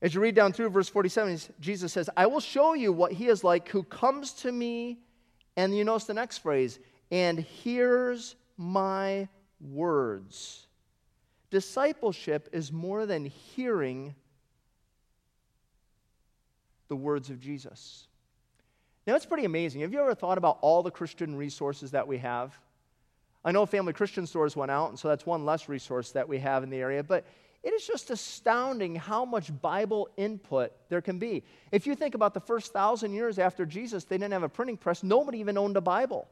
As 0.00 0.14
you 0.14 0.20
read 0.20 0.34
down 0.34 0.52
through 0.52 0.68
verse 0.68 0.88
47, 0.88 1.40
Jesus 1.60 1.92
says, 1.92 2.10
I 2.16 2.26
will 2.26 2.40
show 2.40 2.74
you 2.74 2.92
what 2.92 3.12
he 3.12 3.26
is 3.26 3.42
like 3.42 3.68
who 3.68 3.82
comes 3.82 4.32
to 4.34 4.52
me 4.52 4.98
and 5.56 5.76
you 5.76 5.84
notice 5.84 6.04
the 6.04 6.14
next 6.14 6.38
phrase, 6.38 6.78
and 7.10 7.38
hears 7.38 8.36
my 8.56 9.28
words. 9.60 10.66
Discipleship 11.50 12.48
is 12.52 12.72
more 12.72 13.06
than 13.06 13.26
hearing 13.26 14.14
the 16.88 16.96
words 16.96 17.30
of 17.30 17.40
Jesus. 17.40 18.06
Now, 19.06 19.14
it's 19.14 19.26
pretty 19.26 19.44
amazing. 19.44 19.82
Have 19.82 19.92
you 19.92 20.00
ever 20.00 20.14
thought 20.14 20.38
about 20.38 20.58
all 20.62 20.82
the 20.82 20.90
Christian 20.90 21.36
resources 21.36 21.90
that 21.92 22.08
we 22.08 22.18
have? 22.18 22.58
I 23.44 23.52
know 23.52 23.66
Family 23.66 23.92
Christian 23.92 24.26
Stores 24.26 24.56
went 24.56 24.70
out, 24.70 24.88
and 24.88 24.98
so 24.98 25.08
that's 25.08 25.26
one 25.26 25.44
less 25.44 25.68
resource 25.68 26.12
that 26.12 26.28
we 26.28 26.38
have 26.38 26.62
in 26.62 26.70
the 26.70 26.78
area, 26.78 27.02
but 27.02 27.26
it 27.64 27.72
is 27.72 27.86
just 27.86 28.10
astounding 28.10 28.94
how 28.94 29.24
much 29.24 29.50
Bible 29.62 30.10
input 30.18 30.72
there 30.90 31.00
can 31.00 31.18
be. 31.18 31.42
If 31.72 31.86
you 31.86 31.94
think 31.94 32.14
about 32.14 32.34
the 32.34 32.40
first 32.40 32.74
thousand 32.74 33.14
years 33.14 33.38
after 33.38 33.64
Jesus, 33.64 34.04
they 34.04 34.18
didn't 34.18 34.34
have 34.34 34.42
a 34.42 34.48
printing 34.50 34.76
press, 34.76 35.02
nobody 35.02 35.38
even 35.38 35.56
owned 35.56 35.78
a 35.78 35.80
Bible. 35.80 36.28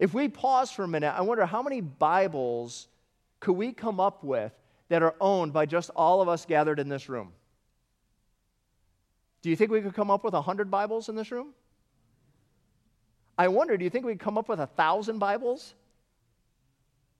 If 0.00 0.12
we 0.12 0.28
pause 0.28 0.72
for 0.72 0.82
a 0.82 0.88
minute, 0.88 1.14
I 1.16 1.20
wonder 1.22 1.46
how 1.46 1.62
many 1.62 1.80
Bibles 1.80 2.88
could 3.38 3.52
we 3.52 3.72
come 3.72 4.00
up 4.00 4.24
with 4.24 4.52
that 4.88 5.02
are 5.02 5.14
owned 5.20 5.52
by 5.52 5.66
just 5.66 5.90
all 5.94 6.20
of 6.20 6.28
us 6.28 6.44
gathered 6.44 6.80
in 6.80 6.88
this 6.88 7.08
room? 7.08 7.32
Do 9.42 9.50
you 9.50 9.56
think 9.56 9.70
we 9.70 9.80
could 9.80 9.94
come 9.94 10.10
up 10.10 10.24
with 10.24 10.34
100 10.34 10.68
Bibles 10.68 11.08
in 11.08 11.14
this 11.14 11.30
room? 11.30 11.54
I 13.38 13.46
wonder, 13.48 13.76
do 13.76 13.84
you 13.84 13.90
think 13.90 14.04
we 14.04 14.12
could 14.12 14.20
come 14.20 14.36
up 14.36 14.48
with 14.48 14.58
a 14.58 14.66
1,000 14.66 15.20
Bibles 15.20 15.74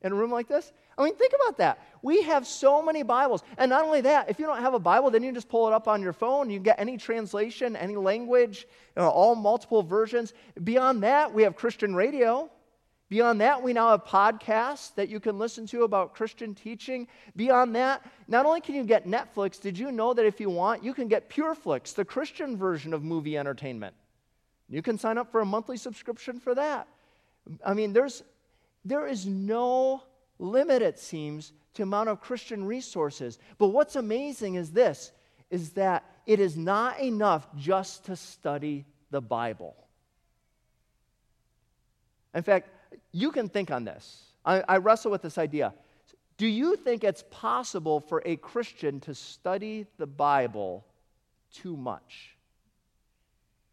in 0.07 0.13
a 0.13 0.15
room 0.15 0.31
like 0.31 0.49
this? 0.49 0.73
I 0.97 1.05
mean, 1.05 1.15
think 1.17 1.33
about 1.35 1.59
that. 1.59 1.79
We 2.03 2.23
have 2.23 2.47
so 2.47 2.81
many 2.81 3.03
Bibles. 3.03 3.43
And 3.59 3.69
not 3.69 3.85
only 3.85 4.01
that, 4.03 4.31
if 4.31 4.39
you 4.39 4.47
don't 4.47 4.61
have 4.61 4.73
a 4.75 4.79
Bible, 4.79 5.11
then 5.11 5.23
you 5.23 5.33
just 5.33 5.49
pull 5.49 5.67
it 5.67 5.75
up 5.75 5.89
on 5.89 6.01
your 6.01 6.15
phone. 6.15 6.49
You 6.49 6.59
get 6.59 6.81
any 6.81 6.97
translation, 6.97 7.77
any 7.77 7.97
language, 7.97 8.67
you 8.97 9.03
know, 9.03 9.11
all 9.11 9.35
multiple 9.35 9.83
versions. 9.83 10.33
Beyond 10.65 11.03
that, 11.03 11.35
we 11.35 11.43
have 11.43 11.57
Christian 11.57 11.95
radio. 11.95 12.51
Beyond 13.09 13.41
that, 13.41 13.63
we 13.63 13.73
now 13.73 13.91
have 13.91 14.05
podcasts 14.05 14.95
that 14.97 15.09
you 15.09 15.21
can 15.21 15.39
listen 15.39 15.67
to 15.69 15.85
about 15.85 16.15
Christian 16.15 16.55
teaching. 16.55 17.07
Beyond 17.37 17.77
that, 17.77 18.05
not 18.27 18.47
only 18.47 18.61
can 18.61 18.75
you 18.75 18.83
get 18.83 19.07
Netflix, 19.07 19.61
did 19.61 19.79
you 19.79 19.93
know 19.93 20.13
that 20.13 20.27
if 20.27 20.41
you 20.41 20.51
want, 20.51 20.83
you 20.83 20.93
can 20.93 21.07
get 21.07 21.31
PureFlix, 21.31 21.95
the 21.95 22.05
Christian 22.05 22.57
version 22.57 22.93
of 22.93 23.05
movie 23.05 23.39
entertainment? 23.39 23.95
You 24.69 24.83
can 24.83 24.99
sign 24.99 25.19
up 25.19 25.31
for 25.31 25.41
a 25.41 25.47
monthly 25.47 25.77
subscription 25.77 26.41
for 26.41 26.55
that. 26.57 26.89
I 27.65 27.75
mean, 27.75 27.93
there's, 27.93 28.25
there 28.87 29.07
is 29.07 29.27
no 29.27 30.03
limit, 30.39 30.81
it 30.81 30.99
seems, 30.99 31.53
to 31.75 31.83
amount 31.83 32.09
of 32.09 32.21
Christian 32.21 32.65
resources. 32.65 33.39
But 33.59 33.69
what's 33.69 33.97
amazing 33.97 34.55
is 34.55 34.71
this 34.71 35.13
is 35.51 35.71
that 35.71 36.05
it 36.27 36.41
is 36.41 36.57
not 36.57 37.01
enough 37.01 37.47
just 37.57 38.07
to 38.07 38.17
study 38.17 38.85
the 39.11 39.21
Bible. 39.21 39.77
In 42.35 42.43
fact, 42.43 42.69
you 43.13 43.31
can 43.31 43.49
think 43.49 43.71
on 43.71 43.85
this. 43.85 44.25
I, 44.45 44.63
I 44.69 44.77
wrestle 44.79 45.11
with 45.11 45.23
this 45.23 45.39
idea. 45.39 45.73
Do 46.37 46.47
you 46.47 46.77
think 46.77 47.03
it's 47.03 47.25
possible 47.31 48.01
for 48.01 48.23
a 48.27 48.37
Christian 48.37 49.01
to 49.01 49.15
study 49.15 49.87
the 49.99 50.07
Bible 50.07 50.85
too 51.53 51.77
much? 51.77 52.36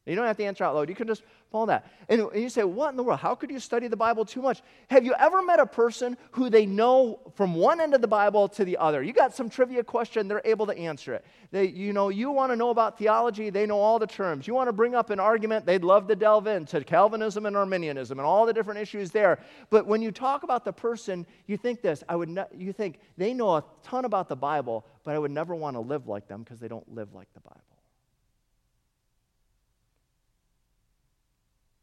You 0.05 0.15
don't 0.15 0.25
have 0.25 0.35
to 0.37 0.43
answer 0.43 0.65
out 0.65 0.75
loud. 0.75 0.89
You 0.89 0.95
can 0.95 1.07
just 1.07 1.23
follow 1.49 1.67
that. 1.67 1.89
And, 2.09 2.27
you 2.35 2.49
say, 2.49 2.65
What 2.65 2.89
in 2.89 2.97
the 2.97 3.03
world? 3.03 3.21
How 3.21 3.35
could 3.35 3.49
you 3.49 3.59
study 3.59 3.87
the 3.87 3.95
Bible 3.95 4.25
too 4.25 4.41
much? 4.41 4.61
Have 4.89 5.05
you 5.05 5.13
ever 5.17 5.41
met 5.41 5.61
a 5.61 5.65
person 5.65 6.17
who 6.31 6.49
they 6.49 6.65
know 6.65 7.19
from 7.35 7.55
one 7.55 7.79
end 7.79 7.93
of 7.93 8.01
the 8.01 8.07
Bible 8.07 8.49
to 8.49 8.65
the 8.65 8.75
other? 8.77 9.01
You 9.01 9.13
got 9.13 9.33
some 9.33 9.49
trivia 9.49 9.81
question, 9.81 10.27
they're 10.27 10.41
able 10.43 10.65
to 10.65 10.77
answer 10.77 11.13
it. 11.13 11.23
They, 11.51 11.67
you 11.67 11.93
know, 11.93 12.09
you 12.09 12.31
want 12.31 12.51
to 12.51 12.57
know 12.57 12.69
about 12.69 12.97
theology, 12.97 13.49
they 13.49 13.65
know 13.65 13.79
all 13.79 13.97
the 13.97 14.07
terms. 14.07 14.45
You 14.45 14.53
want 14.53 14.67
to 14.67 14.73
bring 14.73 14.93
up 14.93 15.09
an 15.09 15.21
argument, 15.21 15.65
they'd 15.65 15.85
love 15.85 16.09
to 16.09 16.17
delve 16.17 16.47
into 16.47 16.83
Calvinism 16.83 17.45
and 17.45 17.55
Arminianism 17.55 18.19
and 18.19 18.25
all 18.25 18.45
the 18.45 18.53
different 18.53 18.81
issues 18.81 19.11
there. 19.11 19.39
But 19.69 19.87
when 19.87 20.01
you 20.01 20.11
talk 20.11 20.43
about 20.43 20.65
the 20.65 20.73
person, 20.73 21.25
you 21.47 21.55
think 21.55 21.81
this, 21.81 22.03
I 22.09 22.17
would 22.17 22.37
you 22.57 22.73
think 22.73 22.99
they 23.17 23.33
know 23.33 23.55
a 23.55 23.63
ton 23.83 24.03
about 24.03 24.27
the 24.27 24.35
Bible, 24.35 24.85
but 25.05 25.15
I 25.15 25.19
would 25.19 25.31
never 25.31 25.55
want 25.55 25.77
to 25.77 25.79
live 25.79 26.09
like 26.09 26.27
them 26.27 26.43
because 26.43 26.59
they 26.59 26.67
don't 26.67 26.93
live 26.93 27.13
like 27.13 27.33
the 27.33 27.39
Bible. 27.39 27.61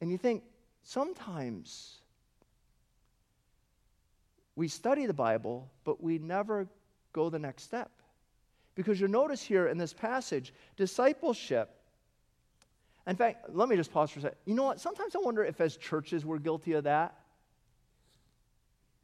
And 0.01 0.11
you 0.11 0.19
think, 0.19 0.43
sometimes 0.83 1.99
we 4.57 4.69
study 4.69 5.07
the 5.07 5.15
Bible, 5.15 5.71
but 5.85 6.03
we 6.03 6.19
never 6.19 6.67
go 7.13 7.31
the 7.31 7.39
next 7.39 7.65
step. 7.65 7.91
Because 8.75 9.01
you'll 9.01 9.11
notice 9.11 9.43
here 9.43 9.67
in 9.67 9.79
this 9.79 9.93
passage, 9.93 10.55
discipleship. 10.77 11.71
In 13.07 13.17
fact, 13.17 13.51
let 13.53 13.69
me 13.69 13.77
just 13.77 13.93
pause 13.93 14.11
for 14.11 14.21
a 14.21 14.23
second. 14.23 14.39
You 14.47 14.55
know 14.55 14.65
what? 14.65 14.81
Sometimes 14.81 15.17
I 15.17 15.19
wonder 15.19 15.45
if, 15.45 15.61
as 15.61 15.77
churches, 15.77 16.25
we're 16.25 16.39
guilty 16.39 16.73
of 16.73 16.85
that. 16.85 17.17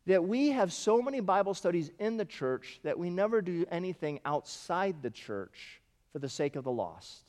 That 0.07 0.25
we 0.25 0.51
have 0.51 0.73
so 0.73 1.03
many 1.03 1.21
Bible 1.21 1.53
studies 1.53 1.91
in 1.99 2.17
the 2.17 2.25
church 2.25 2.79
that 2.85 2.99
we 2.99 3.11
never 3.11 3.43
do 3.43 3.67
anything 3.71 4.21
outside 4.25 5.03
the 5.03 5.11
church 5.11 5.81
for 6.13 6.21
the 6.21 6.29
sake 6.29 6.55
of 6.55 6.65
the 6.65 6.71
lost. 6.71 7.25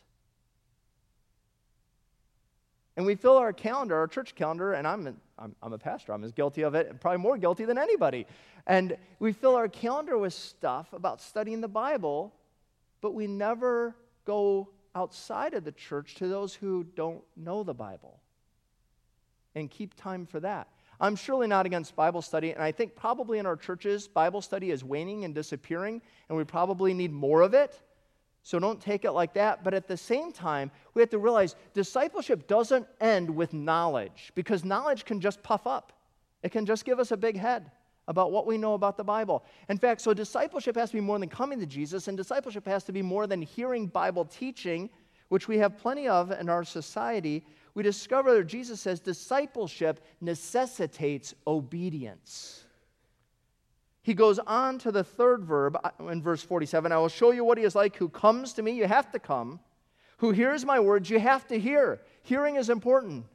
And 2.97 3.05
we 3.05 3.13
fill 3.13 3.37
our 3.37 3.53
calendar, 3.53 3.95
our 3.95 4.07
church 4.07 4.33
calendar, 4.33 4.73
and 4.73 4.87
I'm, 4.87 5.15
I'm, 5.37 5.55
I'm 5.61 5.71
a 5.71 5.77
pastor, 5.77 6.13
I'm 6.13 6.23
as 6.23 6.31
guilty 6.31 6.63
of 6.63 6.73
it, 6.73 6.99
probably 6.99 7.19
more 7.19 7.37
guilty 7.37 7.63
than 7.63 7.77
anybody. 7.77 8.25
And 8.65 8.97
we 9.19 9.33
fill 9.33 9.55
our 9.55 9.67
calendar 9.67 10.17
with 10.17 10.33
stuff 10.33 10.91
about 10.93 11.21
studying 11.21 11.61
the 11.61 11.67
Bible, 11.67 12.33
but 13.01 13.13
we 13.13 13.27
never 13.27 13.95
go 14.25 14.69
outside 14.95 15.53
of 15.53 15.63
the 15.63 15.71
church 15.71 16.15
to 16.15 16.27
those 16.27 16.55
who 16.55 16.83
don't 16.95 17.21
know 17.35 17.61
the 17.61 17.73
Bible 17.73 18.19
and 19.53 19.69
keep 19.69 19.93
time 19.95 20.25
for 20.25 20.39
that. 20.39 20.67
I'm 20.99 21.15
surely 21.15 21.45
not 21.45 21.67
against 21.67 21.95
Bible 21.95 22.23
study, 22.23 22.51
and 22.51 22.63
I 22.63 22.71
think 22.71 22.95
probably 22.95 23.37
in 23.37 23.45
our 23.45 23.55
churches, 23.55 24.07
Bible 24.07 24.41
study 24.41 24.71
is 24.71 24.83
waning 24.83 25.23
and 25.23 25.35
disappearing, 25.35 26.01
and 26.29 26.37
we 26.37 26.43
probably 26.43 26.95
need 26.95 27.11
more 27.11 27.41
of 27.41 27.53
it. 27.53 27.79
So 28.43 28.59
don't 28.59 28.81
take 28.81 29.03
it 29.03 29.11
like 29.11 29.33
that. 29.33 29.63
But 29.63 29.73
at 29.73 29.87
the 29.87 29.97
same 29.97 30.31
time, 30.31 30.71
we 30.93 31.01
have 31.01 31.09
to 31.09 31.17
realize 31.17 31.55
discipleship 31.73 32.47
doesn't 32.47 32.87
end 33.01 33.29
with 33.29 33.53
knowledge 33.53 34.31
because 34.35 34.63
knowledge 34.63 35.05
can 35.05 35.19
just 35.19 35.43
puff 35.43 35.67
up, 35.67 35.93
it 36.43 36.51
can 36.51 36.65
just 36.65 36.85
give 36.85 36.99
us 36.99 37.11
a 37.11 37.17
big 37.17 37.37
head 37.37 37.71
about 38.07 38.31
what 38.31 38.47
we 38.47 38.57
know 38.57 38.73
about 38.73 38.95
the 38.95 39.03
Bible. 39.03 39.43
In 39.69 39.77
fact, 39.77 40.01
so 40.01 40.13
discipleship 40.13 40.75
has 40.77 40.91
to 40.91 40.95
be 40.95 41.01
more 41.01 41.19
than 41.19 41.29
coming 41.29 41.59
to 41.59 41.65
Jesus, 41.65 42.07
and 42.07 42.15
discipleship 42.15 42.65
has 42.65 42.83
to 42.85 42.93
be 42.93 43.01
more 43.01 43.27
than 43.27 43.41
hearing 43.41 43.87
Bible 43.87 44.23
teaching, 44.23 44.89
which 45.27 45.47
we 45.47 45.57
have 45.57 45.77
plenty 45.77 46.07
of 46.07 46.31
in 46.31 46.47
our 46.47 46.63
society. 46.63 47.45
We 47.73 47.83
discover 47.83 48.33
that 48.35 48.45
Jesus 48.45 48.79
says 48.79 49.01
discipleship 49.01 49.99
necessitates 50.21 51.35
obedience. 51.45 52.66
He 54.07 54.13
goes 54.13 54.39
on 54.39 54.77
to 54.79 54.91
the 54.93 55.03
third 55.03 55.43
verb 55.43 55.77
uh, 55.83 55.89
in 56.09 56.21
verse 56.21 56.41
47 56.41 56.93
I 56.93 56.97
will 56.97 57.09
show 57.09 57.31
you 57.31 57.43
what 57.43 57.57
he 57.57 57.65
is 57.65 57.75
like 57.75 57.97
who 57.97 58.07
comes 58.07 58.53
to 58.53 58.61
me, 58.61 58.71
you 58.71 58.87
have 58.87 59.11
to 59.11 59.19
come. 59.19 59.59
Who 60.19 60.31
hears 60.31 60.63
my 60.63 60.79
words, 60.79 61.09
you 61.09 61.19
have 61.19 61.45
to 61.47 61.59
hear. 61.59 61.99
Hearing 62.23 62.55
is 62.55 62.69
important. 62.69 63.25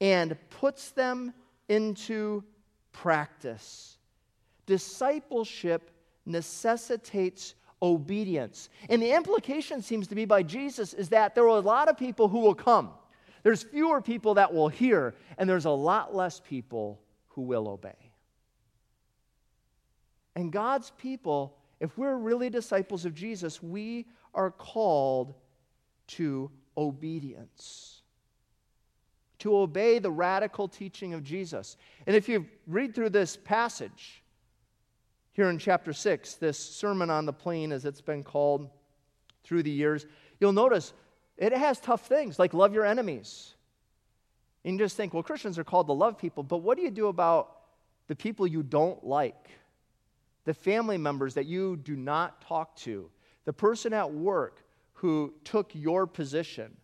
And 0.00 0.38
puts 0.48 0.92
them 0.92 1.34
into 1.68 2.42
practice. 2.92 3.98
Discipleship 4.64 5.90
necessitates 6.24 7.56
obedience. 7.82 8.70
And 8.88 9.02
the 9.02 9.14
implication 9.14 9.82
seems 9.82 10.06
to 10.06 10.14
be 10.14 10.24
by 10.24 10.42
Jesus 10.44 10.94
is 10.94 11.10
that 11.10 11.34
there 11.34 11.44
are 11.44 11.58
a 11.58 11.60
lot 11.60 11.90
of 11.90 11.98
people 11.98 12.28
who 12.28 12.38
will 12.38 12.54
come. 12.54 12.88
There's 13.42 13.64
fewer 13.64 14.00
people 14.00 14.32
that 14.36 14.54
will 14.54 14.68
hear, 14.68 15.14
and 15.36 15.46
there's 15.46 15.66
a 15.66 15.70
lot 15.70 16.14
less 16.14 16.40
people 16.40 17.02
who 17.28 17.42
will 17.42 17.68
obey. 17.68 18.09
And 20.40 20.50
God's 20.50 20.90
people, 20.96 21.54
if 21.80 21.98
we're 21.98 22.16
really 22.16 22.48
disciples 22.48 23.04
of 23.04 23.14
Jesus, 23.14 23.62
we 23.62 24.06
are 24.34 24.50
called 24.50 25.34
to 26.08 26.50
obedience, 26.78 28.00
to 29.40 29.54
obey 29.54 29.98
the 29.98 30.10
radical 30.10 30.66
teaching 30.66 31.12
of 31.12 31.22
Jesus. 31.22 31.76
And 32.06 32.16
if 32.16 32.26
you 32.26 32.46
read 32.66 32.94
through 32.94 33.10
this 33.10 33.36
passage 33.36 34.22
here 35.34 35.50
in 35.50 35.58
chapter 35.58 35.92
6, 35.92 36.34
this 36.36 36.58
Sermon 36.58 37.10
on 37.10 37.26
the 37.26 37.34
Plain, 37.34 37.70
as 37.70 37.84
it's 37.84 38.00
been 38.00 38.24
called 38.24 38.70
through 39.44 39.62
the 39.62 39.70
years, 39.70 40.06
you'll 40.40 40.54
notice 40.54 40.94
it 41.36 41.52
has 41.52 41.78
tough 41.80 42.06
things 42.06 42.38
like 42.38 42.54
love 42.54 42.72
your 42.72 42.86
enemies. 42.86 43.52
And 44.64 44.78
you 44.78 44.78
just 44.86 44.96
think, 44.96 45.12
well, 45.12 45.22
Christians 45.22 45.58
are 45.58 45.64
called 45.64 45.88
to 45.88 45.92
love 45.92 46.16
people, 46.16 46.42
but 46.42 46.62
what 46.62 46.78
do 46.78 46.82
you 46.82 46.90
do 46.90 47.08
about 47.08 47.58
the 48.08 48.16
people 48.16 48.46
you 48.46 48.62
don't 48.62 49.04
like? 49.04 49.50
The 50.44 50.54
family 50.54 50.98
members 50.98 51.34
that 51.34 51.46
you 51.46 51.76
do 51.76 51.96
not 51.96 52.40
talk 52.40 52.76
to, 52.76 53.10
the 53.44 53.52
person 53.52 53.92
at 53.92 54.12
work 54.12 54.64
who 54.94 55.32
took 55.44 55.74
your 55.74 56.06
position. 56.06 56.76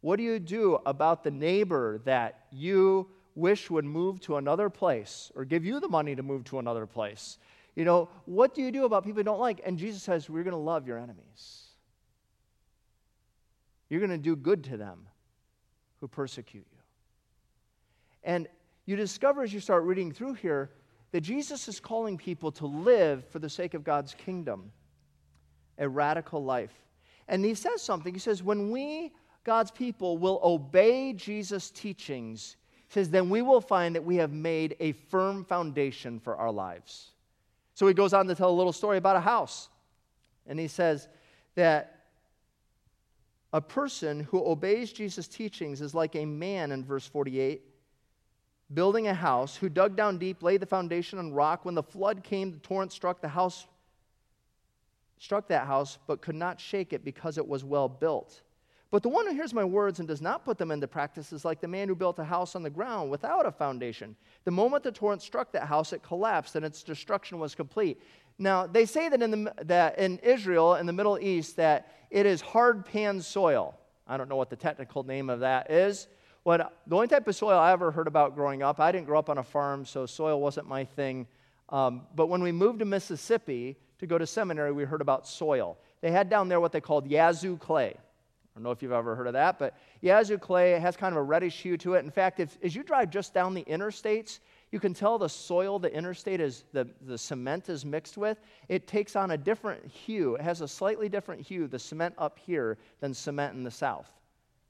What 0.00 0.16
do 0.16 0.22
you 0.22 0.38
do 0.38 0.78
about 0.84 1.24
the 1.24 1.30
neighbor 1.30 2.00
that 2.04 2.46
you 2.50 3.08
wish 3.34 3.70
would 3.70 3.84
move 3.84 4.20
to 4.20 4.36
another 4.36 4.68
place 4.68 5.30
or 5.34 5.44
give 5.44 5.64
you 5.64 5.80
the 5.80 5.88
money 5.88 6.14
to 6.14 6.22
move 6.22 6.44
to 6.44 6.58
another 6.58 6.86
place? 6.86 7.38
You 7.74 7.84
know, 7.84 8.10
what 8.26 8.54
do 8.54 8.60
you 8.62 8.70
do 8.70 8.84
about 8.84 9.04
people 9.04 9.20
you 9.20 9.24
don't 9.24 9.40
like? 9.40 9.62
And 9.64 9.78
Jesus 9.78 10.02
says, 10.02 10.28
We're 10.28 10.42
going 10.42 10.52
to 10.52 10.58
love 10.58 10.86
your 10.86 10.98
enemies. 10.98 11.62
You're 13.88 14.00
going 14.00 14.10
to 14.10 14.18
do 14.18 14.36
good 14.36 14.64
to 14.64 14.76
them 14.76 15.06
who 16.00 16.08
persecute 16.08 16.66
you. 16.70 16.78
And 18.24 18.48
you 18.86 18.96
discover 18.96 19.42
as 19.42 19.52
you 19.52 19.60
start 19.60 19.84
reading 19.84 20.12
through 20.12 20.34
here 20.34 20.70
that 21.12 21.20
Jesus 21.20 21.68
is 21.68 21.78
calling 21.78 22.18
people 22.18 22.50
to 22.52 22.66
live 22.66 23.24
for 23.28 23.38
the 23.38 23.48
sake 23.48 23.74
of 23.74 23.84
God's 23.84 24.14
kingdom, 24.14 24.72
a 25.78 25.88
radical 25.88 26.42
life. 26.42 26.72
And 27.28 27.44
he 27.44 27.54
says 27.54 27.82
something. 27.82 28.12
He 28.12 28.18
says, 28.18 28.42
when 28.42 28.70
we, 28.70 29.12
God's 29.44 29.70
people, 29.70 30.18
will 30.18 30.40
obey 30.42 31.12
Jesus' 31.12 31.70
teachings, 31.70 32.56
he 32.88 32.94
says, 32.94 33.10
then 33.10 33.30
we 33.30 33.42
will 33.42 33.60
find 33.60 33.94
that 33.94 34.04
we 34.04 34.16
have 34.16 34.32
made 34.32 34.76
a 34.80 34.92
firm 34.92 35.44
foundation 35.44 36.18
for 36.18 36.36
our 36.36 36.50
lives. 36.50 37.10
So 37.74 37.86
he 37.86 37.94
goes 37.94 38.12
on 38.12 38.26
to 38.26 38.34
tell 38.34 38.50
a 38.50 38.52
little 38.52 38.72
story 38.72 38.98
about 38.98 39.16
a 39.16 39.20
house. 39.20 39.68
And 40.46 40.58
he 40.58 40.68
says 40.68 41.08
that 41.54 42.00
a 43.52 43.60
person 43.60 44.20
who 44.20 44.44
obeys 44.44 44.92
Jesus' 44.92 45.28
teachings 45.28 45.80
is 45.82 45.94
like 45.94 46.16
a 46.16 46.24
man 46.24 46.72
in 46.72 46.84
verse 46.84 47.06
48 47.06 47.62
building 48.74 49.08
a 49.08 49.14
house 49.14 49.56
who 49.56 49.68
dug 49.68 49.96
down 49.96 50.18
deep, 50.18 50.42
laid 50.42 50.60
the 50.60 50.66
foundation 50.66 51.18
on 51.18 51.32
rock. 51.32 51.64
When 51.64 51.74
the 51.74 51.82
flood 51.82 52.22
came, 52.22 52.52
the 52.52 52.58
torrent 52.58 52.92
struck 52.92 53.20
the 53.20 53.28
house 53.28 53.66
struck 55.22 55.46
that 55.46 55.68
house, 55.68 55.98
but 56.08 56.20
could 56.20 56.34
not 56.34 56.58
shake 56.58 56.92
it 56.92 57.04
because 57.04 57.38
it 57.38 57.46
was 57.46 57.62
well 57.62 57.88
built. 57.88 58.42
But 58.90 59.04
the 59.04 59.08
one 59.08 59.24
who 59.26 59.32
hears 59.32 59.54
my 59.54 59.64
words 59.64 60.00
and 60.00 60.08
does 60.08 60.20
not 60.20 60.44
put 60.44 60.58
them 60.58 60.72
into 60.72 60.88
practice 60.88 61.32
is 61.32 61.44
like 61.44 61.60
the 61.60 61.68
man 61.68 61.88
who 61.88 61.94
built 61.94 62.18
a 62.18 62.24
house 62.24 62.56
on 62.56 62.64
the 62.64 62.70
ground 62.70 63.08
without 63.08 63.46
a 63.46 63.52
foundation. 63.52 64.16
The 64.44 64.50
moment 64.50 64.82
the 64.82 64.90
torrent 64.90 65.22
struck 65.22 65.52
that 65.52 65.68
house, 65.68 65.92
it 65.92 66.02
collapsed 66.02 66.56
and 66.56 66.64
its 66.64 66.82
destruction 66.82 67.38
was 67.38 67.54
complete. 67.54 68.02
Now, 68.36 68.66
they 68.66 68.84
say 68.84 69.08
that 69.08 69.22
in, 69.22 69.30
the, 69.30 69.54
that 69.62 69.98
in 69.98 70.18
Israel, 70.18 70.74
in 70.74 70.86
the 70.86 70.92
Middle 70.92 71.18
East, 71.18 71.56
that 71.56 71.92
it 72.10 72.26
is 72.26 72.40
hard 72.40 72.84
pan 72.84 73.22
soil. 73.22 73.78
I 74.08 74.16
don't 74.16 74.28
know 74.28 74.36
what 74.36 74.50
the 74.50 74.56
technical 74.56 75.04
name 75.04 75.30
of 75.30 75.40
that 75.40 75.70
is. 75.70 76.08
What, 76.44 76.72
the 76.86 76.94
only 76.96 77.08
type 77.08 77.28
of 77.28 77.36
soil 77.36 77.58
I 77.58 77.72
ever 77.72 77.90
heard 77.90 78.08
about 78.08 78.34
growing 78.34 78.62
up, 78.62 78.80
I 78.80 78.90
didn't 78.90 79.06
grow 79.06 79.18
up 79.18 79.30
on 79.30 79.38
a 79.38 79.42
farm, 79.42 79.84
so 79.84 80.06
soil 80.06 80.40
wasn't 80.40 80.68
my 80.68 80.84
thing. 80.84 81.26
Um, 81.68 82.02
but 82.14 82.26
when 82.26 82.42
we 82.42 82.52
moved 82.52 82.80
to 82.80 82.84
Mississippi, 82.84 83.76
to 84.02 84.06
go 84.08 84.18
to 84.18 84.26
seminary, 84.26 84.72
we 84.72 84.82
heard 84.82 85.00
about 85.00 85.28
soil. 85.28 85.78
They 86.00 86.10
had 86.10 86.28
down 86.28 86.48
there 86.48 86.58
what 86.58 86.72
they 86.72 86.80
called 86.80 87.06
Yazoo 87.06 87.56
clay. 87.56 87.94
I 87.94 88.56
don't 88.56 88.64
know 88.64 88.72
if 88.72 88.82
you've 88.82 88.90
ever 88.90 89.14
heard 89.14 89.28
of 89.28 89.34
that, 89.34 89.60
but 89.60 89.78
Yazoo 90.00 90.38
clay 90.38 90.72
has 90.72 90.96
kind 90.96 91.14
of 91.14 91.18
a 91.18 91.22
reddish 91.22 91.62
hue 91.62 91.76
to 91.78 91.94
it. 91.94 92.04
In 92.04 92.10
fact, 92.10 92.40
if, 92.40 92.58
as 92.64 92.74
you 92.74 92.82
drive 92.82 93.10
just 93.10 93.32
down 93.32 93.54
the 93.54 93.62
interstates, 93.62 94.40
you 94.72 94.80
can 94.80 94.92
tell 94.92 95.18
the 95.18 95.28
soil 95.28 95.78
the 95.78 95.94
interstate 95.94 96.40
is 96.40 96.64
the, 96.72 96.88
the 97.02 97.16
cement 97.16 97.68
is 97.68 97.84
mixed 97.84 98.18
with. 98.18 98.40
It 98.68 98.88
takes 98.88 99.14
on 99.14 99.30
a 99.30 99.38
different 99.38 99.86
hue. 99.86 100.34
It 100.34 100.40
has 100.40 100.62
a 100.62 100.68
slightly 100.68 101.08
different 101.08 101.40
hue, 101.40 101.68
the 101.68 101.78
cement 101.78 102.14
up 102.18 102.38
here, 102.40 102.78
than 102.98 103.14
cement 103.14 103.54
in 103.54 103.62
the 103.62 103.70
south. 103.70 104.10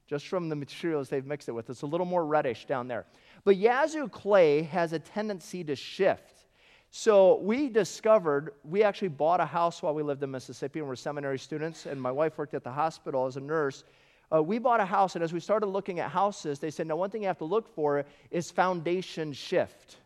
Just 0.07 0.29
from 0.29 0.49
the 0.49 0.57
materials 0.57 1.09
they've 1.09 1.25
mixed 1.25 1.49
it 1.49 1.53
with. 1.53 1.71
It's 1.71 1.83
a 1.83 1.87
little 1.87 2.07
more 2.07 2.27
reddish 2.27 2.67
down 2.67 2.89
there. 2.89 3.07
But 3.45 3.57
Yazoo 3.57 4.09
clay 4.09 4.63
has 4.63 4.93
a 4.93 4.99
tendency 4.99 5.65
to 5.65 5.77
shift. 5.77 6.47
So 6.91 7.39
we 7.39 7.69
discovered, 7.71 8.53
we 8.65 8.83
actually 8.83 9.09
bought 9.09 9.41
a 9.41 9.47
house 9.47 9.83
while 9.83 9.95
we 9.95 10.03
lived 10.03 10.23
in 10.23 10.31
Mississippi 10.31 10.81
and 10.81 10.89
we're 10.89 10.97
seminary 10.97 11.39
students, 11.39 11.87
and 11.87 12.01
my 12.01 12.11
wife 12.11 12.37
worked 12.37 12.53
at 12.53 12.65
the 12.65 12.71
hospital 12.71 13.25
as 13.27 13.39
a 13.39 13.41
nurse. 13.41 13.85
Uh, 14.31 14.43
we 14.43 14.59
bought 14.59 14.81
a 14.81 14.85
house, 14.85 15.15
and 15.15 15.25
as 15.25 15.33
we 15.33 15.41
started 15.41 15.67
looking 15.67 16.01
at 16.01 16.11
houses, 16.11 16.59
they 16.59 16.71
said, 16.71 16.87
now, 16.87 16.97
one 16.97 17.09
thing 17.09 17.23
you 17.23 17.29
have 17.29 17.39
to 17.39 17.45
look 17.45 17.75
for 17.75 18.05
is 18.31 18.51
foundation 18.51 19.33
shift. 19.33 19.97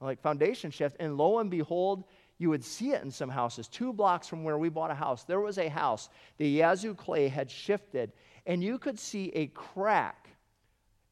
Like 0.00 0.20
foundation 0.20 0.70
shift. 0.70 0.96
And 0.98 1.16
lo 1.16 1.38
and 1.38 1.50
behold, 1.50 2.04
you 2.38 2.50
would 2.50 2.64
see 2.64 2.92
it 2.92 3.02
in 3.02 3.10
some 3.10 3.28
houses. 3.28 3.68
Two 3.68 3.92
blocks 3.92 4.28
from 4.28 4.44
where 4.44 4.58
we 4.58 4.68
bought 4.68 4.90
a 4.90 4.94
house, 4.94 5.24
there 5.24 5.40
was 5.40 5.58
a 5.58 5.68
house. 5.68 6.08
The 6.38 6.48
Yazoo 6.48 6.94
clay 6.94 7.28
had 7.28 7.50
shifted, 7.50 8.12
and 8.46 8.62
you 8.62 8.78
could 8.78 8.98
see 8.98 9.30
a 9.34 9.48
crack 9.48 10.28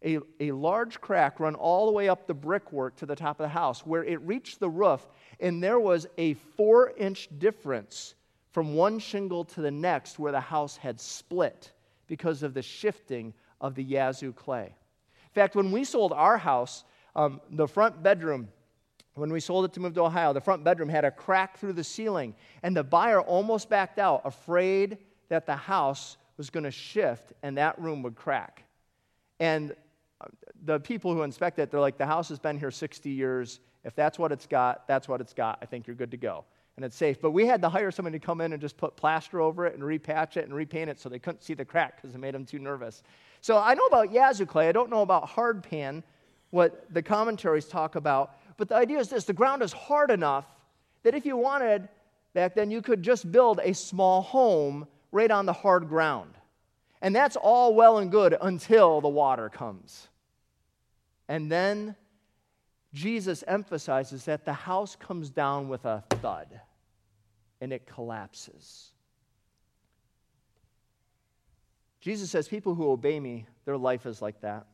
a, 0.04 0.18
a 0.40 0.52
large 0.52 1.00
crack 1.00 1.40
run 1.40 1.54
all 1.54 1.86
the 1.86 1.92
way 1.92 2.08
up 2.08 2.26
the 2.26 2.34
brickwork 2.34 2.96
to 2.96 3.06
the 3.06 3.16
top 3.16 3.40
of 3.40 3.44
the 3.44 3.48
house 3.48 3.84
where 3.84 4.04
it 4.04 4.20
reached 4.22 4.60
the 4.60 4.68
roof, 4.68 5.06
and 5.40 5.62
there 5.62 5.80
was 5.80 6.06
a 6.18 6.34
four 6.34 6.92
inch 6.96 7.28
difference 7.38 8.14
from 8.52 8.74
one 8.74 8.98
shingle 8.98 9.44
to 9.44 9.60
the 9.60 9.70
next 9.70 10.18
where 10.18 10.32
the 10.32 10.40
house 10.40 10.76
had 10.76 11.00
split 11.00 11.72
because 12.06 12.42
of 12.42 12.54
the 12.54 12.62
shifting 12.62 13.34
of 13.60 13.74
the 13.74 13.82
Yazoo 13.82 14.32
clay. 14.32 14.66
In 14.66 15.34
fact, 15.34 15.56
when 15.56 15.72
we 15.72 15.84
sold 15.84 16.12
our 16.12 16.38
house, 16.38 16.84
um, 17.14 17.40
the 17.50 17.66
front 17.66 18.02
bedroom, 18.02 18.48
when 19.16 19.32
we 19.32 19.40
sold 19.40 19.64
it 19.64 19.72
to 19.72 19.80
move 19.80 19.94
to 19.94 20.02
Ohio, 20.02 20.32
the 20.32 20.40
front 20.40 20.62
bedroom 20.62 20.88
had 20.88 21.04
a 21.04 21.10
crack 21.10 21.58
through 21.58 21.72
the 21.72 21.84
ceiling, 21.84 22.34
and 22.62 22.76
the 22.76 22.84
buyer 22.84 23.20
almost 23.20 23.68
backed 23.68 23.98
out, 23.98 24.20
afraid 24.24 24.98
that 25.28 25.46
the 25.46 25.56
house 25.56 26.18
was 26.36 26.50
going 26.50 26.64
to 26.64 26.70
shift 26.70 27.32
and 27.42 27.56
that 27.56 27.78
room 27.80 28.02
would 28.02 28.14
crack. 28.14 28.64
And 29.40 29.74
uh, 30.20 30.26
the 30.64 30.78
people 30.80 31.14
who 31.14 31.22
inspect 31.22 31.58
it, 31.58 31.70
they're 31.70 31.80
like, 31.80 31.98
the 31.98 32.06
house 32.06 32.28
has 32.28 32.38
been 32.38 32.58
here 32.58 32.70
60 32.70 33.10
years. 33.10 33.60
If 33.84 33.94
that's 33.94 34.18
what 34.18 34.32
it's 34.32 34.46
got, 34.46 34.86
that's 34.86 35.08
what 35.08 35.20
it's 35.20 35.32
got. 35.32 35.58
I 35.62 35.66
think 35.66 35.86
you're 35.86 35.96
good 35.96 36.10
to 36.10 36.16
go. 36.16 36.44
And 36.76 36.84
it's 36.84 36.96
safe. 36.96 37.20
But 37.20 37.30
we 37.30 37.46
had 37.46 37.62
to 37.62 37.70
hire 37.70 37.90
somebody 37.90 38.18
to 38.18 38.24
come 38.24 38.42
in 38.42 38.52
and 38.52 38.60
just 38.60 38.76
put 38.76 38.96
plaster 38.96 39.40
over 39.40 39.66
it 39.66 39.74
and 39.74 39.82
repatch 39.82 40.36
it 40.36 40.44
and 40.44 40.54
repaint 40.54 40.90
it 40.90 41.00
so 41.00 41.08
they 41.08 41.18
couldn't 41.18 41.42
see 41.42 41.54
the 41.54 41.64
crack 41.64 41.96
because 41.96 42.14
it 42.14 42.18
made 42.18 42.34
them 42.34 42.44
too 42.44 42.58
nervous. 42.58 43.02
So 43.40 43.56
I 43.56 43.72
know 43.74 43.86
about 43.86 44.12
Yazoo 44.12 44.44
clay. 44.44 44.68
I 44.68 44.72
don't 44.72 44.90
know 44.90 45.00
about 45.00 45.26
hardpan, 45.26 46.02
what 46.50 46.92
the 46.92 47.02
commentaries 47.02 47.66
talk 47.66 47.94
about. 47.94 48.36
But 48.56 48.68
the 48.68 48.76
idea 48.76 48.98
is 48.98 49.08
this 49.08 49.24
the 49.24 49.32
ground 49.32 49.62
is 49.62 49.72
hard 49.72 50.10
enough 50.10 50.46
that 51.02 51.14
if 51.14 51.26
you 51.26 51.36
wanted 51.36 51.88
back 52.34 52.54
then, 52.54 52.70
you 52.70 52.82
could 52.82 53.02
just 53.02 53.30
build 53.30 53.60
a 53.62 53.72
small 53.74 54.22
home 54.22 54.86
right 55.12 55.30
on 55.30 55.46
the 55.46 55.52
hard 55.52 55.88
ground. 55.88 56.30
And 57.02 57.14
that's 57.14 57.36
all 57.36 57.74
well 57.74 57.98
and 57.98 58.10
good 58.10 58.36
until 58.40 59.00
the 59.00 59.08
water 59.08 59.48
comes. 59.48 60.08
And 61.28 61.50
then 61.50 61.94
Jesus 62.92 63.44
emphasizes 63.46 64.24
that 64.24 64.44
the 64.44 64.52
house 64.52 64.96
comes 64.96 65.30
down 65.30 65.68
with 65.68 65.84
a 65.84 66.02
thud 66.20 66.60
and 67.60 67.72
it 67.72 67.86
collapses. 67.86 68.92
Jesus 72.00 72.30
says, 72.30 72.48
People 72.48 72.74
who 72.74 72.90
obey 72.90 73.18
me, 73.18 73.46
their 73.64 73.76
life 73.76 74.06
is 74.06 74.22
like 74.22 74.40
that. 74.40 74.66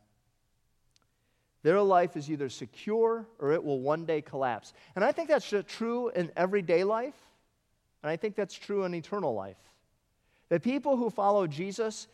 Their 1.62 1.80
life 1.80 2.16
is 2.16 2.30
either 2.30 2.48
secure 2.48 3.26
or 3.38 3.52
it 3.52 3.62
will 3.62 3.80
one 3.80 4.04
day 4.04 4.20
collapse. 4.20 4.72
And 4.96 5.04
I 5.04 5.12
think 5.12 5.28
that's 5.28 5.52
true 5.66 6.08
in 6.10 6.30
everyday 6.36 6.82
life, 6.84 7.14
and 8.02 8.10
I 8.10 8.16
think 8.16 8.34
that's 8.34 8.54
true 8.54 8.84
in 8.84 8.94
eternal 8.94 9.34
life. 9.34 9.58
The 10.48 10.58
people 10.58 10.96
who 10.96 11.08
follow 11.08 11.46
Jesus, 11.46 12.08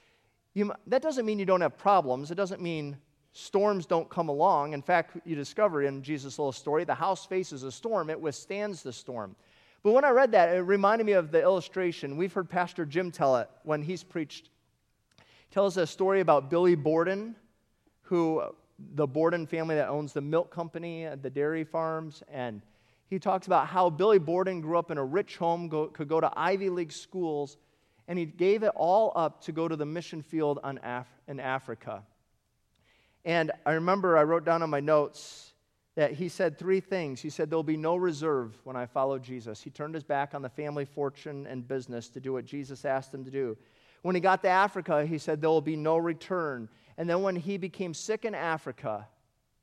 you, 0.54 0.72
that 0.86 1.02
doesn't 1.02 1.24
mean 1.24 1.38
you 1.38 1.46
don't 1.46 1.62
have 1.62 1.78
problems. 1.78 2.30
It 2.30 2.36
doesn't 2.36 2.60
mean 2.60 2.98
storms 3.32 3.86
don't 3.86 4.08
come 4.08 4.28
along. 4.28 4.74
In 4.74 4.82
fact, 4.82 5.16
you 5.24 5.34
discover 5.34 5.82
in 5.82 6.02
Jesus' 6.02 6.38
little 6.38 6.52
story, 6.52 6.84
the 6.84 6.94
house 6.94 7.24
faces 7.24 7.62
a 7.62 7.72
storm, 7.72 8.10
it 8.10 8.20
withstands 8.20 8.82
the 8.82 8.92
storm. 8.92 9.34
But 9.82 9.92
when 9.92 10.04
I 10.04 10.10
read 10.10 10.32
that, 10.32 10.54
it 10.54 10.60
reminded 10.60 11.06
me 11.06 11.12
of 11.12 11.30
the 11.30 11.40
illustration. 11.40 12.16
We've 12.16 12.32
heard 12.32 12.50
Pastor 12.50 12.84
Jim 12.84 13.10
tell 13.10 13.36
it 13.36 13.48
when 13.62 13.80
he's 13.80 14.02
preached. 14.02 14.50
He 15.16 15.54
tells 15.54 15.76
a 15.76 15.86
story 15.86 16.20
about 16.20 16.50
Billy 16.50 16.74
Borden, 16.74 17.36
who 18.02 18.42
the 18.94 19.06
Borden 19.06 19.46
family 19.46 19.74
that 19.74 19.88
owns 19.88 20.12
the 20.12 20.20
milk 20.20 20.50
company, 20.50 21.06
uh, 21.06 21.16
the 21.20 21.30
dairy 21.30 21.64
farms, 21.64 22.22
and 22.30 22.62
he 23.08 23.18
talks 23.18 23.46
about 23.46 23.66
how 23.66 23.90
Billy 23.90 24.18
Borden 24.18 24.60
grew 24.60 24.78
up 24.78 24.90
in 24.90 24.98
a 24.98 25.04
rich 25.04 25.38
home, 25.38 25.68
go, 25.68 25.86
could 25.86 26.08
go 26.08 26.20
to 26.20 26.30
Ivy 26.36 26.68
League 26.68 26.92
schools, 26.92 27.56
and 28.06 28.18
he 28.18 28.26
gave 28.26 28.62
it 28.62 28.72
all 28.74 29.12
up 29.16 29.42
to 29.42 29.52
go 29.52 29.66
to 29.66 29.76
the 29.76 29.86
mission 29.86 30.22
field 30.22 30.58
Af- 30.62 31.06
in 31.26 31.40
Africa. 31.40 32.02
And 33.24 33.50
I 33.66 33.72
remember 33.72 34.16
I 34.16 34.22
wrote 34.22 34.44
down 34.44 34.62
on 34.62 34.70
my 34.70 34.80
notes 34.80 35.52
that 35.96 36.12
he 36.12 36.28
said 36.28 36.58
three 36.58 36.80
things. 36.80 37.20
He 37.20 37.28
said, 37.28 37.50
There'll 37.50 37.62
be 37.62 37.76
no 37.76 37.96
reserve 37.96 38.56
when 38.64 38.76
I 38.76 38.86
follow 38.86 39.18
Jesus. 39.18 39.60
He 39.60 39.70
turned 39.70 39.94
his 39.94 40.04
back 40.04 40.34
on 40.34 40.42
the 40.42 40.48
family 40.48 40.84
fortune 40.84 41.46
and 41.46 41.66
business 41.66 42.08
to 42.10 42.20
do 42.20 42.32
what 42.32 42.44
Jesus 42.44 42.84
asked 42.84 43.12
him 43.12 43.24
to 43.24 43.30
do. 43.30 43.56
When 44.08 44.14
he 44.14 44.22
got 44.22 44.40
to 44.44 44.48
Africa, 44.48 45.04
he 45.04 45.18
said, 45.18 45.42
There 45.42 45.50
will 45.50 45.60
be 45.60 45.76
no 45.76 45.98
return. 45.98 46.70
And 46.96 47.10
then 47.10 47.20
when 47.20 47.36
he 47.36 47.58
became 47.58 47.92
sick 47.92 48.24
in 48.24 48.34
Africa 48.34 49.06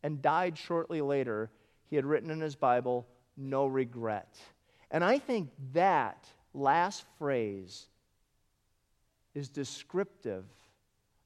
and 0.03 0.21
died 0.21 0.55
shortly 0.55 1.01
later, 1.01 1.49
he 1.87 1.95
had 1.95 2.05
written 2.05 2.29
in 2.29 2.41
his 2.41 2.55
Bible, 2.55 3.07
No 3.35 3.65
regret. 3.65 4.37
And 4.91 5.03
I 5.03 5.17
think 5.17 5.49
that 5.73 6.27
last 6.53 7.05
phrase 7.17 7.87
is 9.33 9.49
descriptive 9.49 10.45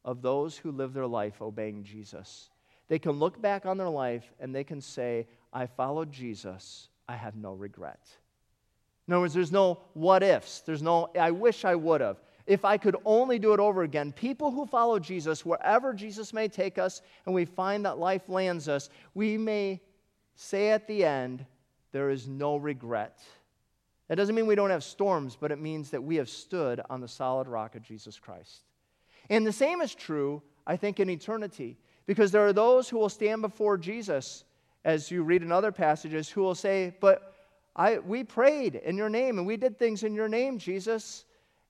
of 0.06 0.22
those 0.22 0.56
who 0.56 0.72
live 0.72 0.94
their 0.94 1.06
life 1.06 1.42
obeying 1.42 1.84
Jesus. 1.84 2.50
They 2.88 3.00
can 3.00 3.12
look 3.12 3.42
back 3.42 3.66
on 3.66 3.78
their 3.78 3.90
life 3.90 4.32
and 4.40 4.56
they 4.56 4.64
can 4.64 4.80
say, 4.80 5.28
I 5.52 5.66
followed 5.66 6.10
Jesus, 6.10 6.88
I 7.10 7.18
have 7.18 7.36
no 7.36 7.52
regret. 7.52 8.00
In 9.10 9.14
other 9.14 9.24
words, 9.24 9.34
there's 9.34 9.52
no 9.52 9.82
what 9.92 10.24
ifs. 10.24 10.62
There's 10.62 10.82
no, 10.82 11.10
I 11.20 11.32
wish 11.32 11.66
I 11.66 11.76
would 11.76 12.00
have. 12.00 12.22
If 12.50 12.66
I 12.66 12.78
could 12.78 12.96
only 13.06 13.38
do 13.38 13.54
it 13.54 13.60
over 13.60 13.84
again. 13.84 14.12
People 14.12 14.50
who 14.50 14.66
follow 14.66 14.98
Jesus, 14.98 15.46
wherever 15.46 15.94
Jesus 15.94 16.34
may 16.34 16.48
take 16.48 16.80
us, 16.80 17.04
and 17.28 17.36
we 17.36 17.46
find 17.46 17.86
that 17.86 18.00
life 18.00 18.28
lands 18.28 18.68
us, 18.68 18.90
we 19.14 19.38
may 19.38 19.80
say 20.34 20.72
at 20.72 20.88
the 20.88 21.06
end, 21.06 21.46
there 21.92 22.10
is 22.10 22.28
no 22.28 22.58
regret. 22.58 23.20
That 24.08 24.16
doesn't 24.16 24.34
mean 24.34 24.48
we 24.48 24.56
don't 24.56 24.72
have 24.72 24.84
storms, 24.84 25.38
but 25.40 25.52
it 25.52 25.62
means 25.62 25.92
that 25.92 26.04
we 26.04 26.16
have 26.16 26.28
stood 26.28 26.82
on 26.90 27.02
the 27.02 27.08
solid 27.08 27.48
rock 27.48 27.76
of 27.76 27.84
Jesus 27.84 28.18
Christ. 28.18 28.64
And 29.30 29.46
the 29.46 29.52
same 29.52 29.80
is 29.80 29.94
true, 29.94 30.42
I 30.66 30.76
think, 30.76 31.00
in 31.00 31.08
eternity, 31.08 31.78
because 32.08 32.32
there 32.32 32.48
are 32.48 32.54
those 32.54 32.90
who 32.90 32.98
will 32.98 33.10
stand 33.10 33.44
before 33.44 33.78
Jesus, 33.78 34.44
as 34.84 35.12
you 35.12 35.22
read 35.22 35.44
in 35.44 35.52
other 35.52 35.72
passages, 35.72 36.28
who 36.30 36.42
will 36.42 36.56
say, 36.56 36.96
But 37.00 37.32
I, 37.76 38.00
we 38.00 38.24
prayed 38.24 38.74
in 38.74 38.98
your 38.98 39.10
name 39.10 39.38
and 39.38 39.46
we 39.46 39.56
did 39.56 39.78
things 39.78 40.02
in 40.02 40.16
your 40.16 40.28
name, 40.28 40.58
Jesus, 40.58 41.26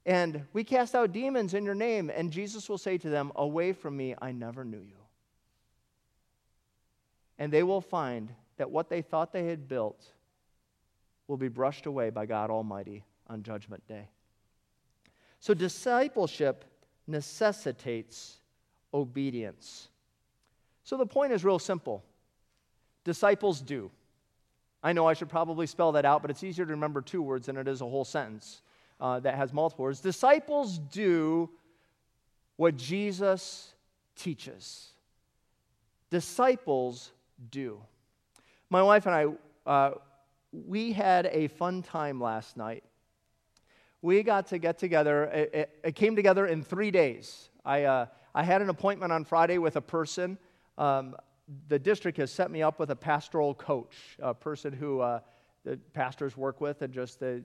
and 0.06 0.46
we 0.54 0.64
cast 0.64 0.96
out 0.96 1.12
demons 1.12 1.54
in 1.54 1.66
your 1.66 1.76
name. 1.76 2.10
And 2.10 2.32
Jesus 2.32 2.70
will 2.70 2.78
say 2.78 2.98
to 2.98 3.10
them, 3.10 3.32
Away 3.36 3.74
from 3.74 3.98
me, 3.98 4.16
I 4.22 4.32
never 4.32 4.64
knew 4.64 4.78
you. 4.78 4.98
And 7.38 7.52
they 7.52 7.64
will 7.64 7.82
find 7.82 8.34
that 8.58 8.70
what 8.70 8.90
they 8.90 9.02
thought 9.02 9.32
they 9.32 9.46
had 9.46 9.68
built 9.68 10.04
will 11.28 11.38
be 11.38 11.48
brushed 11.48 11.86
away 11.86 12.10
by 12.10 12.26
God 12.26 12.50
Almighty 12.50 13.04
on 13.28 13.44
Judgment 13.44 13.86
Day. 13.88 14.10
So, 15.40 15.54
discipleship 15.54 16.66
necessitates 17.08 18.40
obedience. 18.94 19.88
So, 20.84 20.98
the 20.98 21.06
point 21.06 21.32
is 21.32 21.46
real 21.46 21.60
simple 21.60 22.04
disciples 23.06 23.62
do. 23.62 23.90
I 24.84 24.94
know 24.94 25.06
I 25.08 25.14
should 25.14 25.30
probably 25.30 25.68
spell 25.68 25.94
that 25.94 26.06
out, 26.06 26.22
but 26.22 26.32
it's 26.32 26.44
easier 26.44 26.66
to 26.66 26.72
remember 26.72 27.02
two 27.02 27.22
words 27.22 27.48
than 27.48 27.58
it 27.58 27.68
is 27.68 27.82
a 27.82 27.86
whole 27.86 28.06
sentence 28.06 28.62
uh, 29.00 29.20
that 29.22 29.36
has 29.36 29.54
multiple 29.54 29.84
words. 29.84 30.02
Disciples 30.02 30.78
do 30.78 31.50
what 32.56 32.76
Jesus 32.76 33.74
teaches. 34.16 34.90
Disciples 36.10 37.12
do. 37.52 37.80
My 38.70 38.84
wife 38.84 39.06
and 39.06 39.16
I, 39.16 39.70
uh, 39.70 39.92
we 40.52 40.92
had 40.92 41.28
a 41.28 41.48
fun 41.48 41.82
time 41.82 42.20
last 42.20 42.58
night. 42.58 42.84
We 44.02 44.24
got 44.24 44.48
to 44.48 44.58
get 44.58 44.78
together. 44.78 45.26
It, 45.26 45.54
it, 45.54 45.80
it 45.84 45.96
came 45.96 46.16
together 46.16 46.48
in 46.48 46.64
three 46.64 46.92
days. 46.92 47.50
I, 47.66 47.84
uh, 47.84 48.06
I 48.34 48.44
had 48.44 48.62
an 48.62 48.70
appointment 48.70 49.12
on 49.12 49.26
Friday 49.26 49.58
with 49.58 49.76
a 49.76 49.82
person. 49.82 50.38
Um, 50.78 51.16
the 51.68 51.80
district 51.80 52.18
has 52.18 52.32
set 52.32 52.52
me 52.52 52.62
up 52.62 52.80
with 52.80 52.92
a 52.92 52.96
pastoral 52.96 53.54
coach, 53.54 53.96
a 54.20 54.34
person 54.34 54.72
who 54.74 55.02
uh, 55.02 55.20
the 55.64 55.78
pastors 55.94 56.38
work 56.38 56.62
with, 56.62 56.82
and 56.82 56.94
just 56.94 57.20
the, 57.20 57.44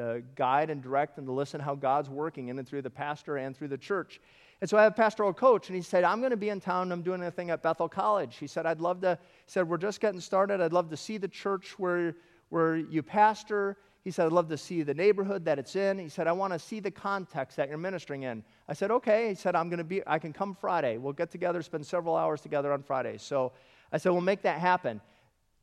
the 0.00 0.22
guide 0.34 0.70
and 0.70 0.82
direct 0.82 1.18
and 1.18 1.26
to 1.26 1.32
listen 1.32 1.60
how 1.60 1.74
God's 1.74 2.08
working 2.08 2.48
in 2.48 2.58
and 2.58 2.66
through 2.66 2.82
the 2.82 2.90
pastor 2.90 3.36
and 3.36 3.54
through 3.54 3.68
the 3.68 3.76
church. 3.76 4.18
And 4.62 4.68
so 4.68 4.78
I 4.78 4.82
have 4.84 4.92
a 4.92 4.94
pastoral 4.94 5.34
coach, 5.34 5.68
and 5.68 5.76
he 5.76 5.82
said, 5.82 6.04
I'm 6.04 6.20
going 6.20 6.30
to 6.30 6.38
be 6.38 6.48
in 6.48 6.60
town. 6.60 6.90
I'm 6.90 7.02
doing 7.02 7.22
a 7.22 7.30
thing 7.30 7.50
at 7.50 7.62
Bethel 7.62 7.88
College. 7.88 8.36
He 8.36 8.46
said, 8.46 8.64
I'd 8.64 8.80
love 8.80 9.02
to, 9.02 9.18
he 9.46 9.50
said, 9.50 9.68
we're 9.68 9.76
just 9.76 10.00
getting 10.00 10.20
started. 10.20 10.60
I'd 10.60 10.72
love 10.72 10.88
to 10.90 10.96
see 10.96 11.18
the 11.18 11.28
church 11.28 11.78
where 11.78 12.16
where 12.48 12.76
you 12.76 13.02
pastor. 13.02 13.76
He 14.02 14.10
said, 14.10 14.26
I'd 14.26 14.32
love 14.32 14.48
to 14.48 14.56
see 14.56 14.82
the 14.82 14.94
neighborhood 14.94 15.44
that 15.44 15.58
it's 15.58 15.76
in. 15.76 15.98
He 15.98 16.08
said, 16.08 16.26
I 16.26 16.32
want 16.32 16.52
to 16.52 16.58
see 16.58 16.80
the 16.80 16.90
context 16.90 17.56
that 17.58 17.68
you're 17.68 17.78
ministering 17.78 18.22
in. 18.24 18.42
I 18.68 18.72
said, 18.72 18.90
okay. 18.90 19.28
He 19.28 19.34
said, 19.34 19.54
I'm 19.54 19.68
going 19.68 19.78
to 19.78 19.84
be, 19.84 20.02
I 20.06 20.18
can 20.18 20.32
come 20.32 20.54
Friday. 20.54 20.96
We'll 20.96 21.12
get 21.12 21.30
together, 21.30 21.62
spend 21.62 21.86
several 21.86 22.16
hours 22.16 22.40
together 22.40 22.72
on 22.72 22.82
Friday. 22.82 23.18
So 23.18 23.52
I 23.92 23.98
said, 23.98 24.10
we'll 24.12 24.20
make 24.22 24.42
that 24.42 24.58
happen. 24.58 25.00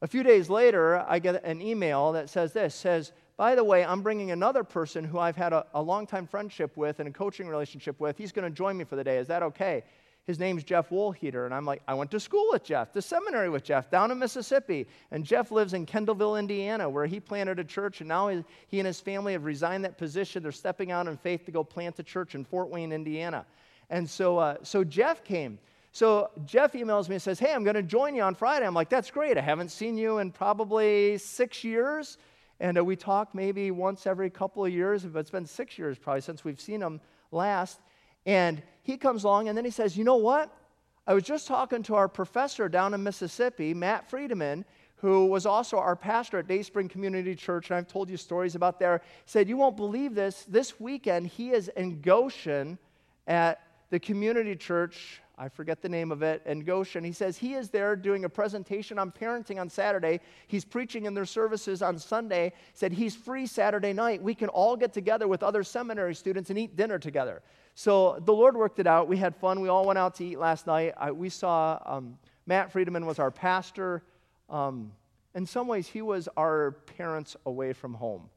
A 0.02 0.08
few 0.08 0.24
days 0.24 0.50
later, 0.50 1.04
I 1.08 1.20
get 1.20 1.44
an 1.44 1.62
email 1.62 2.12
that 2.14 2.30
says 2.30 2.54
this, 2.54 2.76
says, 2.76 3.12
by 3.38 3.54
the 3.54 3.64
way, 3.64 3.86
I'm 3.86 4.02
bringing 4.02 4.32
another 4.32 4.64
person 4.64 5.04
who 5.04 5.20
I've 5.20 5.36
had 5.36 5.54
a, 5.54 5.66
a 5.76 5.82
long 5.82 6.08
time 6.08 6.26
friendship 6.26 6.76
with 6.76 7.00
and 7.00 7.08
a 7.08 7.12
coaching 7.12 7.48
relationship 7.48 8.00
with. 8.00 8.18
He's 8.18 8.32
going 8.32 8.52
to 8.52 8.56
join 8.56 8.76
me 8.76 8.84
for 8.84 8.96
the 8.96 9.04
day. 9.04 9.18
Is 9.18 9.28
that 9.28 9.44
okay? 9.44 9.84
His 10.26 10.40
name's 10.40 10.64
Jeff 10.64 10.90
Woolheater. 10.90 11.46
And 11.46 11.54
I'm 11.54 11.66
like, 11.66 11.82
I 11.88 11.94
went 11.94 12.12
to 12.12 12.20
school 12.20 12.48
with 12.52 12.64
Jeff, 12.64 12.92
to 12.94 13.02
seminary 13.02 13.50
with 13.50 13.64
Jeff, 13.64 13.92
down 13.92 14.12
in 14.12 14.20
Mississippi. 14.20 14.88
And 15.12 15.24
Jeff 15.24 15.52
lives 15.52 15.74
in 15.74 15.86
Kendallville, 15.86 16.38
Indiana, 16.38 16.90
where 16.90 17.06
he 17.06 17.20
planted 17.20 17.60
a 17.60 17.64
church. 17.64 18.02
And 18.02 18.10
now 18.10 18.28
he 18.68 18.80
and 18.80 18.88
his 18.88 19.00
family 19.00 19.34
have 19.34 19.46
resigned 19.46 19.86
that 19.86 19.98
position. 19.98 20.44
They're 20.44 20.52
stepping 20.52 20.92
out 20.92 21.08
in 21.08 21.16
faith 21.16 21.46
to 21.46 21.52
go 21.52 21.64
plant 21.64 22.00
a 22.00 22.04
church 22.04 22.36
in 22.36 22.44
Fort 22.44 22.70
Wayne, 22.70 22.92
Indiana. 22.92 23.46
And 23.90 24.10
so, 24.10 24.38
uh, 24.38 24.58
so 24.64 24.84
Jeff 24.84 25.24
came. 25.24 25.60
So 25.94 26.32
Jeff 26.46 26.74
emails 26.74 27.08
me 27.08 27.16
and 27.16 27.22
says, 27.22 27.40
Hey, 27.40 27.54
I'm 27.54 27.64
going 27.64 27.76
to 27.76 27.84
join 27.84 28.14
you 28.14 28.24
on 28.24 28.36
Friday. 28.36 28.66
I'm 28.66 28.74
like, 28.74 28.90
That's 28.90 29.10
great. 29.12 29.38
I 29.38 29.42
haven't 29.42 29.70
seen 29.70 29.96
you 29.96 30.18
in 30.18 30.32
probably 30.32 31.20
six 31.20 31.64
years. 31.64 32.18
And 32.60 32.78
uh, 32.78 32.84
we 32.84 32.96
talk 32.96 33.36
maybe 33.36 33.72
once 33.72 34.08
every 34.08 34.30
couple 34.30 34.66
of 34.66 34.72
years. 34.72 35.04
But 35.04 35.20
it's 35.20 35.32
been 35.32 35.46
six 35.46 35.78
years 35.78 35.98
probably 35.98 36.22
since 36.22 36.44
we've 36.44 36.60
seen 36.60 36.82
him 36.82 37.02
last. 37.32 37.80
And 38.26 38.62
he 38.84 38.98
comes 38.98 39.24
along 39.24 39.48
and 39.48 39.58
then 39.58 39.66
he 39.66 39.72
says, 39.72 39.98
You 39.98 40.04
know 40.04 40.18
what? 40.18 40.54
I 41.06 41.14
was 41.14 41.24
just 41.24 41.48
talking 41.48 41.84
to 41.84 41.96
our 41.96 42.10
professor 42.10 42.68
down 42.68 42.94
in 42.94 43.02
Mississippi, 43.02 43.74
Matt 43.74 44.12
Friedeman, 44.12 44.66
who 44.98 45.28
was 45.28 45.46
also 45.46 45.78
our 45.78 45.96
pastor 45.96 46.40
at 46.40 46.48
Dayspring 46.48 46.90
Community 46.90 47.36
Church, 47.36 47.70
and 47.70 47.78
I've 47.78 47.88
told 47.88 48.10
you 48.10 48.18
stories 48.18 48.56
about 48.56 48.80
there. 48.80 49.02
He 49.04 49.30
said, 49.30 49.48
You 49.48 49.56
won't 49.56 49.78
believe 49.78 50.16
this. 50.16 50.46
This 50.48 50.80
weekend, 50.80 51.28
he 51.28 51.52
is 51.52 51.70
in 51.70 52.02
Goshen 52.02 52.78
at 53.28 53.62
the 53.90 54.00
community 54.00 54.56
church. 54.56 55.22
I 55.40 55.50
forget 55.50 55.84
the 55.84 55.90
name 55.90 56.12
of 56.12 56.24
it, 56.24 56.42
in 56.48 56.62
Goshen. 56.62 57.04
He 57.04 57.12
says 57.12 57.38
he 57.38 57.54
is 57.54 57.70
there 57.70 57.96
doing 57.96 58.26
a 58.26 58.30
presentation 58.30 58.98
on 58.98 59.12
parenting 59.12 59.62
on 59.62 59.70
Saturday. 59.70 60.20
He's 60.48 60.66
preaching 60.66 61.06
in 61.06 61.14
their 61.14 61.26
services 61.26 61.84
on 61.84 62.00
Sunday. 62.00 62.54
Said 62.74 62.92
he's 62.92 63.16
free 63.16 63.46
Saturday 63.46 63.94
night. 63.94 64.22
We 64.22 64.34
can 64.34 64.50
all 64.50 64.76
get 64.76 64.94
together 64.94 65.28
with 65.28 65.44
other 65.44 65.64
seminary 65.64 66.16
students 66.16 66.50
and 66.50 66.58
eat 66.58 66.76
dinner 66.76 66.98
together. 66.98 67.44
So 67.76 68.20
the 68.26 68.34
Lord 68.34 68.58
worked 68.58 68.80
it 68.80 68.88
out. 68.88 69.08
We 69.08 69.18
had 69.18 69.36
fun. 69.36 69.62
We 69.62 69.70
all 69.70 69.86
went 69.86 70.00
out 70.00 70.16
to 70.16 70.26
eat 70.26 70.40
last 70.40 70.66
night. 70.66 70.96
I, 70.98 71.12
we 71.12 71.30
saw 71.30 71.80
um, 71.86 72.18
Matt 72.48 72.74
Friedeman 72.74 73.06
was 73.06 73.20
our 73.20 73.30
pastor. 73.30 74.02
Um, 74.50 74.92
in 75.36 75.46
some 75.46 75.68
ways, 75.68 75.88
he 75.88 76.02
was 76.02 76.28
our 76.36 76.72
parents 76.98 77.36
away 77.46 77.74
from 77.74 77.94
home. 77.94 78.28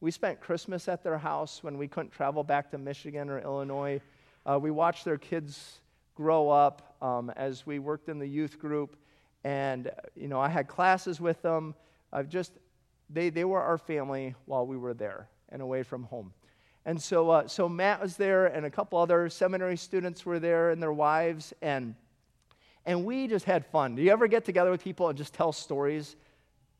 We 0.00 0.12
spent 0.12 0.40
Christmas 0.40 0.86
at 0.86 1.02
their 1.02 1.18
house 1.18 1.64
when 1.64 1.76
we 1.76 1.88
couldn't 1.88 2.12
travel 2.12 2.44
back 2.44 2.70
to 2.70 2.78
Michigan 2.78 3.30
or 3.30 3.40
Illinois. 3.40 4.00
Uh, 4.48 4.58
we 4.58 4.70
watched 4.70 5.04
their 5.04 5.18
kids 5.18 5.80
grow 6.14 6.48
up 6.48 6.96
um, 7.02 7.30
as 7.36 7.66
we 7.66 7.80
worked 7.80 8.08
in 8.08 8.18
the 8.18 8.26
youth 8.26 8.58
group. 8.58 8.96
And, 9.42 9.90
you 10.14 10.28
know, 10.28 10.40
I 10.40 10.48
had 10.48 10.68
classes 10.68 11.20
with 11.20 11.42
them. 11.42 11.74
I've 12.12 12.28
just, 12.28 12.52
they, 13.10 13.28
they 13.28 13.44
were 13.44 13.60
our 13.60 13.76
family 13.76 14.34
while 14.46 14.66
we 14.66 14.76
were 14.76 14.94
there 14.94 15.28
and 15.48 15.60
away 15.60 15.82
from 15.82 16.04
home. 16.04 16.32
And 16.84 17.02
so, 17.02 17.30
uh, 17.30 17.48
so 17.48 17.68
Matt 17.68 18.00
was 18.00 18.16
there, 18.16 18.46
and 18.46 18.64
a 18.64 18.70
couple 18.70 18.98
other 18.98 19.28
seminary 19.28 19.76
students 19.76 20.24
were 20.24 20.38
there, 20.38 20.70
and 20.70 20.80
their 20.80 20.92
wives, 20.92 21.52
and 21.60 21.96
and 22.84 23.04
we 23.04 23.26
just 23.26 23.44
had 23.44 23.66
fun. 23.66 23.96
Do 23.96 24.02
you 24.02 24.12
ever 24.12 24.28
get 24.28 24.44
together 24.44 24.70
with 24.70 24.84
people 24.84 25.08
and 25.08 25.18
just 25.18 25.34
tell 25.34 25.50
stories 25.50 26.14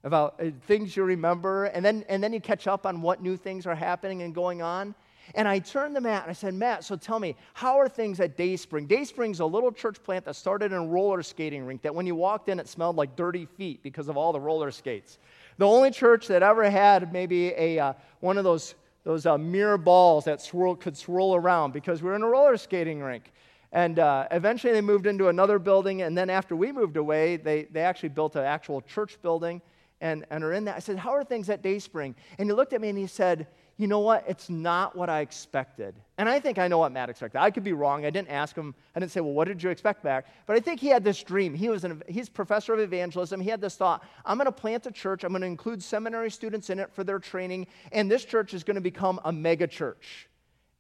about 0.04 0.36
uh, 0.40 0.50
things 0.68 0.96
you 0.96 1.02
remember, 1.02 1.64
and 1.64 1.84
then 1.84 2.04
and 2.08 2.22
then 2.22 2.32
you 2.32 2.40
catch 2.40 2.68
up 2.68 2.86
on 2.86 3.02
what 3.02 3.20
new 3.20 3.36
things 3.36 3.66
are 3.66 3.74
happening 3.74 4.22
and 4.22 4.32
going 4.32 4.62
on? 4.62 4.94
And 5.34 5.48
I 5.48 5.58
turned 5.58 5.94
to 5.96 6.00
Matt 6.00 6.22
and 6.22 6.30
I 6.30 6.34
said, 6.34 6.54
Matt, 6.54 6.84
so 6.84 6.96
tell 6.96 7.18
me, 7.18 7.36
how 7.54 7.78
are 7.78 7.88
things 7.88 8.20
at 8.20 8.36
Dayspring? 8.36 8.86
Dayspring's 8.86 9.40
a 9.40 9.46
little 9.46 9.72
church 9.72 10.02
plant 10.02 10.24
that 10.24 10.36
started 10.36 10.72
in 10.72 10.78
a 10.78 10.86
roller 10.86 11.22
skating 11.22 11.64
rink 11.64 11.82
that 11.82 11.94
when 11.94 12.06
you 12.06 12.14
walked 12.14 12.48
in, 12.48 12.60
it 12.60 12.68
smelled 12.68 12.96
like 12.96 13.16
dirty 13.16 13.44
feet 13.44 13.82
because 13.82 14.08
of 14.08 14.16
all 14.16 14.32
the 14.32 14.40
roller 14.40 14.70
skates. 14.70 15.18
The 15.58 15.66
only 15.66 15.90
church 15.90 16.28
that 16.28 16.42
ever 16.42 16.70
had 16.70 17.12
maybe 17.12 17.48
a, 17.56 17.78
uh, 17.78 17.92
one 18.20 18.38
of 18.38 18.44
those 18.44 18.74
those 19.06 19.24
uh, 19.24 19.38
mirror 19.38 19.78
balls 19.78 20.24
that 20.24 20.42
swirl, 20.42 20.74
could 20.74 20.96
swirl 20.96 21.36
around 21.36 21.72
because 21.72 22.02
we 22.02 22.08
were 22.08 22.16
in 22.16 22.24
a 22.24 22.26
roller 22.26 22.56
skating 22.56 23.00
rink. 23.00 23.30
And 23.70 24.00
uh, 24.00 24.26
eventually 24.32 24.72
they 24.72 24.80
moved 24.80 25.06
into 25.06 25.28
another 25.28 25.60
building. 25.60 26.02
And 26.02 26.18
then 26.18 26.28
after 26.28 26.56
we 26.56 26.72
moved 26.72 26.96
away, 26.96 27.36
they, 27.36 27.64
they 27.64 27.82
actually 27.82 28.08
built 28.08 28.34
an 28.34 28.42
actual 28.42 28.80
church 28.80 29.22
building 29.22 29.62
and, 30.00 30.24
and 30.30 30.42
are 30.42 30.52
in 30.52 30.64
that. 30.64 30.74
I 30.74 30.78
said, 30.80 30.98
How 30.98 31.10
are 31.10 31.22
things 31.22 31.48
at 31.50 31.62
Dayspring? 31.62 32.16
And 32.36 32.48
he 32.48 32.52
looked 32.52 32.72
at 32.72 32.80
me 32.80 32.88
and 32.88 32.98
he 32.98 33.06
said, 33.06 33.46
you 33.78 33.86
know 33.86 34.00
what? 34.00 34.24
It's 34.26 34.48
not 34.48 34.96
what 34.96 35.10
I 35.10 35.20
expected. 35.20 35.94
And 36.16 36.30
I 36.30 36.40
think 36.40 36.58
I 36.58 36.66
know 36.66 36.78
what 36.78 36.92
Matt 36.92 37.10
expected. 37.10 37.38
I 37.38 37.50
could 37.50 37.62
be 37.62 37.74
wrong. 37.74 38.06
I 38.06 38.10
didn't 38.10 38.30
ask 38.30 38.56
him. 38.56 38.74
I 38.94 39.00
didn't 39.00 39.12
say, 39.12 39.20
well, 39.20 39.34
what 39.34 39.48
did 39.48 39.62
you 39.62 39.68
expect 39.68 40.02
back? 40.02 40.26
But 40.46 40.56
I 40.56 40.60
think 40.60 40.80
he 40.80 40.88
had 40.88 41.04
this 41.04 41.22
dream. 41.22 41.52
He 41.52 41.68
was 41.68 41.84
an, 41.84 42.02
he's 42.08 42.30
professor 42.30 42.72
of 42.72 42.80
evangelism. 42.80 43.38
He 43.38 43.50
had 43.50 43.60
this 43.60 43.76
thought 43.76 44.02
I'm 44.24 44.38
going 44.38 44.46
to 44.46 44.52
plant 44.52 44.86
a 44.86 44.90
church. 44.90 45.24
I'm 45.24 45.30
going 45.30 45.42
to 45.42 45.46
include 45.46 45.82
seminary 45.82 46.30
students 46.30 46.70
in 46.70 46.78
it 46.78 46.90
for 46.94 47.04
their 47.04 47.18
training. 47.18 47.66
And 47.92 48.10
this 48.10 48.24
church 48.24 48.54
is 48.54 48.64
going 48.64 48.76
to 48.76 48.80
become 48.80 49.20
a 49.26 49.32
mega 49.32 49.66
church. 49.66 50.28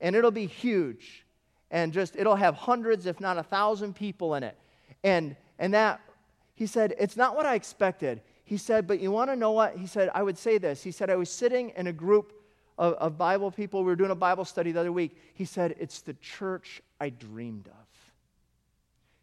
And 0.00 0.16
it'll 0.16 0.30
be 0.30 0.46
huge. 0.46 1.26
And 1.70 1.92
just, 1.92 2.16
it'll 2.16 2.36
have 2.36 2.54
hundreds, 2.54 3.04
if 3.04 3.20
not 3.20 3.36
a 3.36 3.42
thousand 3.42 3.94
people 3.94 4.36
in 4.36 4.42
it. 4.42 4.56
And, 5.04 5.36
and 5.58 5.74
that, 5.74 6.00
he 6.54 6.66
said, 6.66 6.94
it's 6.98 7.16
not 7.16 7.36
what 7.36 7.44
I 7.44 7.56
expected. 7.56 8.22
He 8.44 8.56
said, 8.56 8.86
but 8.86 9.00
you 9.00 9.10
want 9.10 9.28
to 9.28 9.36
know 9.36 9.52
what? 9.52 9.76
He 9.76 9.86
said, 9.86 10.08
I 10.14 10.22
would 10.22 10.38
say 10.38 10.56
this. 10.56 10.82
He 10.82 10.92
said, 10.92 11.10
I 11.10 11.16
was 11.16 11.28
sitting 11.28 11.72
in 11.76 11.88
a 11.88 11.92
group 11.92 12.32
of, 12.78 12.94
of 12.94 13.18
Bible 13.18 13.50
people. 13.50 13.80
We 13.80 13.86
were 13.86 13.96
doing 13.96 14.10
a 14.10 14.16
Bible 14.16 14.44
study 14.44 14.72
the 14.72 14.80
other 14.80 14.92
week. 14.92 15.16
He 15.34 15.44
said, 15.44 15.74
It's 15.78 16.00
the 16.00 16.14
church 16.14 16.82
I 17.00 17.10
dreamed 17.10 17.68
of. 17.68 17.86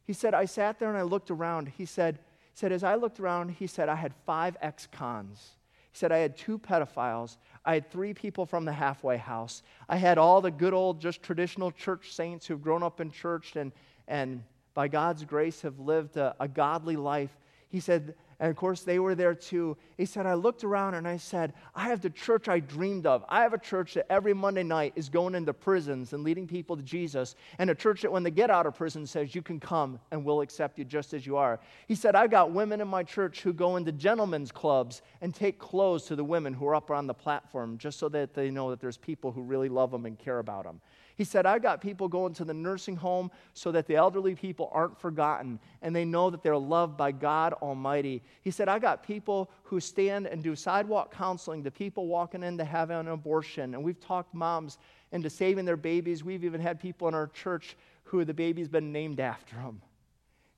He 0.05 0.13
said, 0.13 0.33
I 0.33 0.45
sat 0.45 0.79
there 0.79 0.89
and 0.89 0.97
I 0.97 1.03
looked 1.03 1.31
around. 1.31 1.71
He 1.77 1.85
said, 1.85 2.19
said, 2.53 2.71
as 2.71 2.83
I 2.83 2.95
looked 2.95 3.19
around, 3.19 3.49
he 3.49 3.67
said, 3.67 3.89
I 3.89 3.95
had 3.95 4.13
five 4.25 4.55
ex 4.61 4.87
cons. 4.91 5.51
He 5.91 5.97
said, 5.97 6.11
I 6.11 6.17
had 6.17 6.37
two 6.37 6.57
pedophiles. 6.57 7.37
I 7.65 7.75
had 7.75 7.91
three 7.91 8.13
people 8.13 8.45
from 8.45 8.65
the 8.65 8.73
halfway 8.73 9.17
house. 9.17 9.63
I 9.87 9.97
had 9.97 10.17
all 10.17 10.41
the 10.41 10.51
good 10.51 10.73
old, 10.73 10.99
just 10.99 11.23
traditional 11.23 11.71
church 11.71 12.13
saints 12.13 12.45
who've 12.45 12.61
grown 12.61 12.83
up 12.83 12.99
in 12.99 13.11
church 13.11 13.55
and, 13.55 13.71
and 14.07 14.43
by 14.73 14.87
God's 14.87 15.23
grace 15.23 15.61
have 15.61 15.79
lived 15.79 16.17
a, 16.17 16.35
a 16.39 16.47
godly 16.47 16.95
life. 16.95 17.35
He 17.69 17.79
said, 17.79 18.15
and 18.43 18.49
of 18.49 18.57
course, 18.57 18.81
they 18.81 18.99
were 18.99 19.15
there 19.15 19.33
too. 19.33 19.77
He 19.95 20.03
said, 20.03 20.25
I 20.25 20.33
looked 20.33 20.65
around 20.65 20.95
and 20.95 21.07
I 21.07 21.15
said, 21.15 21.53
I 21.73 21.83
have 21.83 22.01
the 22.01 22.09
church 22.09 22.49
I 22.49 22.59
dreamed 22.59 23.05
of. 23.05 23.23
I 23.29 23.41
have 23.41 23.53
a 23.53 23.57
church 23.57 23.93
that 23.93 24.05
every 24.11 24.33
Monday 24.33 24.63
night 24.63 24.91
is 24.97 25.07
going 25.07 25.33
into 25.33 25.53
prisons 25.53 26.11
and 26.11 26.25
leading 26.25 26.45
people 26.45 26.75
to 26.75 26.83
Jesus, 26.83 27.35
and 27.57 27.69
a 27.69 27.75
church 27.75 28.01
that 28.01 28.11
when 28.11 28.21
they 28.21 28.31
get 28.31 28.49
out 28.49 28.65
of 28.65 28.75
prison 28.75 29.07
says, 29.07 29.33
You 29.33 29.41
can 29.41 29.61
come 29.61 29.97
and 30.11 30.25
we'll 30.25 30.41
accept 30.41 30.77
you 30.77 30.83
just 30.83 31.13
as 31.13 31.25
you 31.25 31.37
are. 31.37 31.61
He 31.87 31.95
said, 31.95 32.17
I've 32.17 32.31
got 32.31 32.51
women 32.51 32.81
in 32.81 32.87
my 32.89 33.03
church 33.03 33.39
who 33.39 33.53
go 33.53 33.77
into 33.77 33.93
gentlemen's 33.93 34.51
clubs 34.51 35.03
and 35.21 35.33
take 35.33 35.57
clothes 35.57 36.03
to 36.07 36.17
the 36.17 36.25
women 36.25 36.51
who 36.53 36.67
are 36.67 36.75
up 36.75 36.91
on 36.91 37.07
the 37.07 37.13
platform 37.13 37.77
just 37.77 37.97
so 37.97 38.09
that 38.09 38.33
they 38.33 38.51
know 38.51 38.71
that 38.71 38.81
there's 38.81 38.97
people 38.97 39.31
who 39.31 39.41
really 39.41 39.69
love 39.69 39.89
them 39.89 40.05
and 40.05 40.19
care 40.19 40.39
about 40.39 40.65
them. 40.65 40.81
He 41.15 41.23
said, 41.23 41.45
I've 41.45 41.61
got 41.61 41.79
people 41.79 42.07
going 42.07 42.33
to 42.33 42.45
the 42.45 42.53
nursing 42.53 42.95
home 42.95 43.29
so 43.53 43.71
that 43.71 43.85
the 43.85 43.95
elderly 43.95 44.33
people 44.33 44.69
aren't 44.71 44.99
forgotten 44.99 45.59
and 45.81 45.95
they 45.95 46.05
know 46.05 46.29
that 46.29 46.41
they're 46.41 46.57
loved 46.57 46.97
by 46.97 47.11
God 47.11 47.53
Almighty. 47.53 48.23
He 48.41 48.49
said, 48.51 48.67
I've 48.67 48.81
got 48.81 49.03
people 49.03 49.51
who 49.63 49.79
stand 49.79 50.25
and 50.25 50.43
do 50.43 50.55
sidewalk 50.55 51.13
counseling 51.13 51.63
to 51.63 51.71
people 51.71 52.07
walking 52.07 52.41
in 52.41 52.57
to 52.57 52.65
have 52.65 52.89
an 52.89 53.07
abortion. 53.07 53.75
And 53.75 53.83
we've 53.83 53.99
talked 53.99 54.33
moms 54.33 54.79
into 55.11 55.29
saving 55.29 55.65
their 55.65 55.77
babies. 55.77 56.23
We've 56.23 56.43
even 56.43 56.61
had 56.61 56.79
people 56.79 57.07
in 57.07 57.13
our 57.13 57.27
church 57.27 57.77
who 58.05 58.25
the 58.25 58.33
baby's 58.33 58.67
been 58.67 58.91
named 58.91 59.19
after 59.19 59.55
them. 59.55 59.81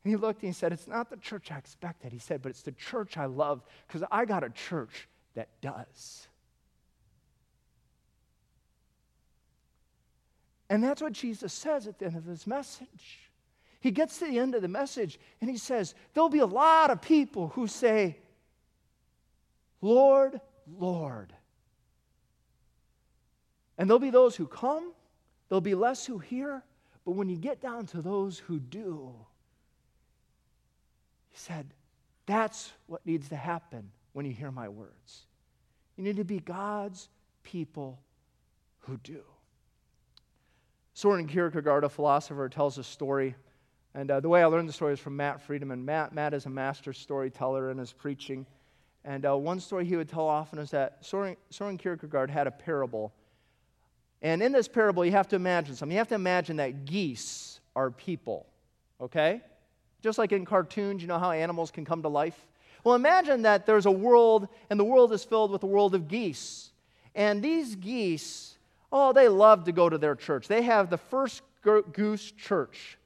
And 0.03 0.11
he 0.11 0.15
looked 0.15 0.41
and 0.43 0.49
he 0.49 0.53
said, 0.53 0.71
It's 0.71 0.87
not 0.87 1.09
the 1.09 1.17
church 1.17 1.51
I 1.51 1.57
expected. 1.57 2.13
He 2.13 2.19
said, 2.19 2.41
But 2.41 2.49
it's 2.49 2.61
the 2.61 2.71
church 2.71 3.17
I 3.17 3.25
love 3.25 3.63
because 3.87 4.03
I 4.11 4.25
got 4.25 4.43
a 4.43 4.49
church 4.49 5.07
that 5.33 5.49
does. 5.61 6.27
And 10.69 10.83
that's 10.83 11.01
what 11.01 11.13
Jesus 11.13 11.53
says 11.53 11.87
at 11.87 11.99
the 11.99 12.05
end 12.05 12.15
of 12.15 12.25
his 12.25 12.47
message. 12.47 13.19
He 13.79 13.91
gets 13.91 14.17
to 14.19 14.25
the 14.25 14.39
end 14.39 14.55
of 14.55 14.63
the 14.63 14.67
message 14.67 15.19
and 15.41 15.49
he 15.49 15.57
says, 15.57 15.93
There'll 16.13 16.29
be 16.29 16.39
a 16.39 16.45
lot 16.45 16.89
of 16.89 17.01
people 17.01 17.49
who 17.49 17.67
say, 17.67 18.17
Lord, 19.81 20.41
Lord. 20.67 21.33
And 23.77 23.89
there'll 23.89 23.99
be 23.99 24.09
those 24.09 24.35
who 24.35 24.47
come, 24.47 24.91
there'll 25.49 25.61
be 25.61 25.75
less 25.75 26.05
who 26.05 26.17
hear, 26.17 26.63
but 27.05 27.11
when 27.11 27.29
you 27.29 27.37
get 27.37 27.61
down 27.61 27.85
to 27.87 28.01
those 28.01 28.39
who 28.39 28.59
do, 28.59 29.13
he 31.29 31.37
said, 31.37 31.67
That's 32.25 32.71
what 32.87 33.05
needs 33.05 33.29
to 33.29 33.35
happen 33.35 33.91
when 34.13 34.25
you 34.25 34.33
hear 34.33 34.51
my 34.51 34.69
words. 34.69 35.25
You 35.95 36.03
need 36.03 36.15
to 36.15 36.23
be 36.23 36.39
God's 36.39 37.09
people 37.43 37.99
who 38.79 38.97
do. 38.97 39.21
Soren 40.95 41.27
Kierkegaard, 41.27 41.83
a 41.83 41.89
philosopher, 41.89 42.47
tells 42.47 42.77
a 42.77 42.83
story. 42.83 43.35
And 43.93 44.09
uh, 44.09 44.21
the 44.21 44.29
way 44.29 44.41
I 44.41 44.45
learned 44.45 44.69
the 44.69 44.73
story 44.73 44.93
is 44.93 44.99
from 44.99 45.17
Matt 45.17 45.45
Friedeman. 45.45 45.83
Matt, 45.83 46.13
Matt 46.13 46.33
is 46.33 46.45
a 46.45 46.49
master 46.49 46.93
storyteller 46.93 47.69
in 47.69 47.77
his 47.77 47.91
preaching. 47.91 48.45
And 49.03 49.25
uh, 49.25 49.35
one 49.35 49.59
story 49.59 49.83
he 49.83 49.97
would 49.97 50.07
tell 50.07 50.25
often 50.25 50.57
is 50.57 50.71
that 50.71 50.99
Soren, 51.01 51.35
Soren 51.49 51.77
Kierkegaard 51.77 52.31
had 52.31 52.47
a 52.47 52.51
parable. 52.51 53.13
And 54.21 54.41
in 54.41 54.53
this 54.53 54.69
parable, 54.69 55.03
you 55.03 55.11
have 55.11 55.27
to 55.27 55.35
imagine 55.35 55.75
something. 55.75 55.91
You 55.91 55.99
have 55.99 56.07
to 56.07 56.15
imagine 56.15 56.55
that 56.57 56.85
geese 56.85 57.59
are 57.75 57.91
people, 57.91 58.47
okay? 59.01 59.41
Just 60.01 60.17
like 60.17 60.31
in 60.31 60.45
cartoons, 60.45 61.01
you 61.01 61.09
know 61.09 61.19
how 61.19 61.31
animals 61.31 61.71
can 61.71 61.83
come 61.83 62.03
to 62.03 62.09
life? 62.09 62.47
Well, 62.85 62.95
imagine 62.95 63.41
that 63.41 63.65
there's 63.65 63.85
a 63.85 63.91
world, 63.91 64.47
and 64.69 64.79
the 64.79 64.85
world 64.85 65.11
is 65.11 65.25
filled 65.25 65.51
with 65.51 65.61
a 65.63 65.67
world 65.67 65.93
of 65.93 66.07
geese. 66.07 66.71
And 67.13 67.43
these 67.43 67.75
geese 67.75 68.54
Oh, 68.91 69.13
they 69.13 69.27
love 69.27 69.65
to 69.65 69.71
go 69.71 69.89
to 69.89 69.97
their 69.97 70.15
church. 70.15 70.47
They 70.47 70.61
have 70.63 70.89
the 70.89 70.97
first 70.97 71.41
goose 71.93 72.31
church 72.31 72.97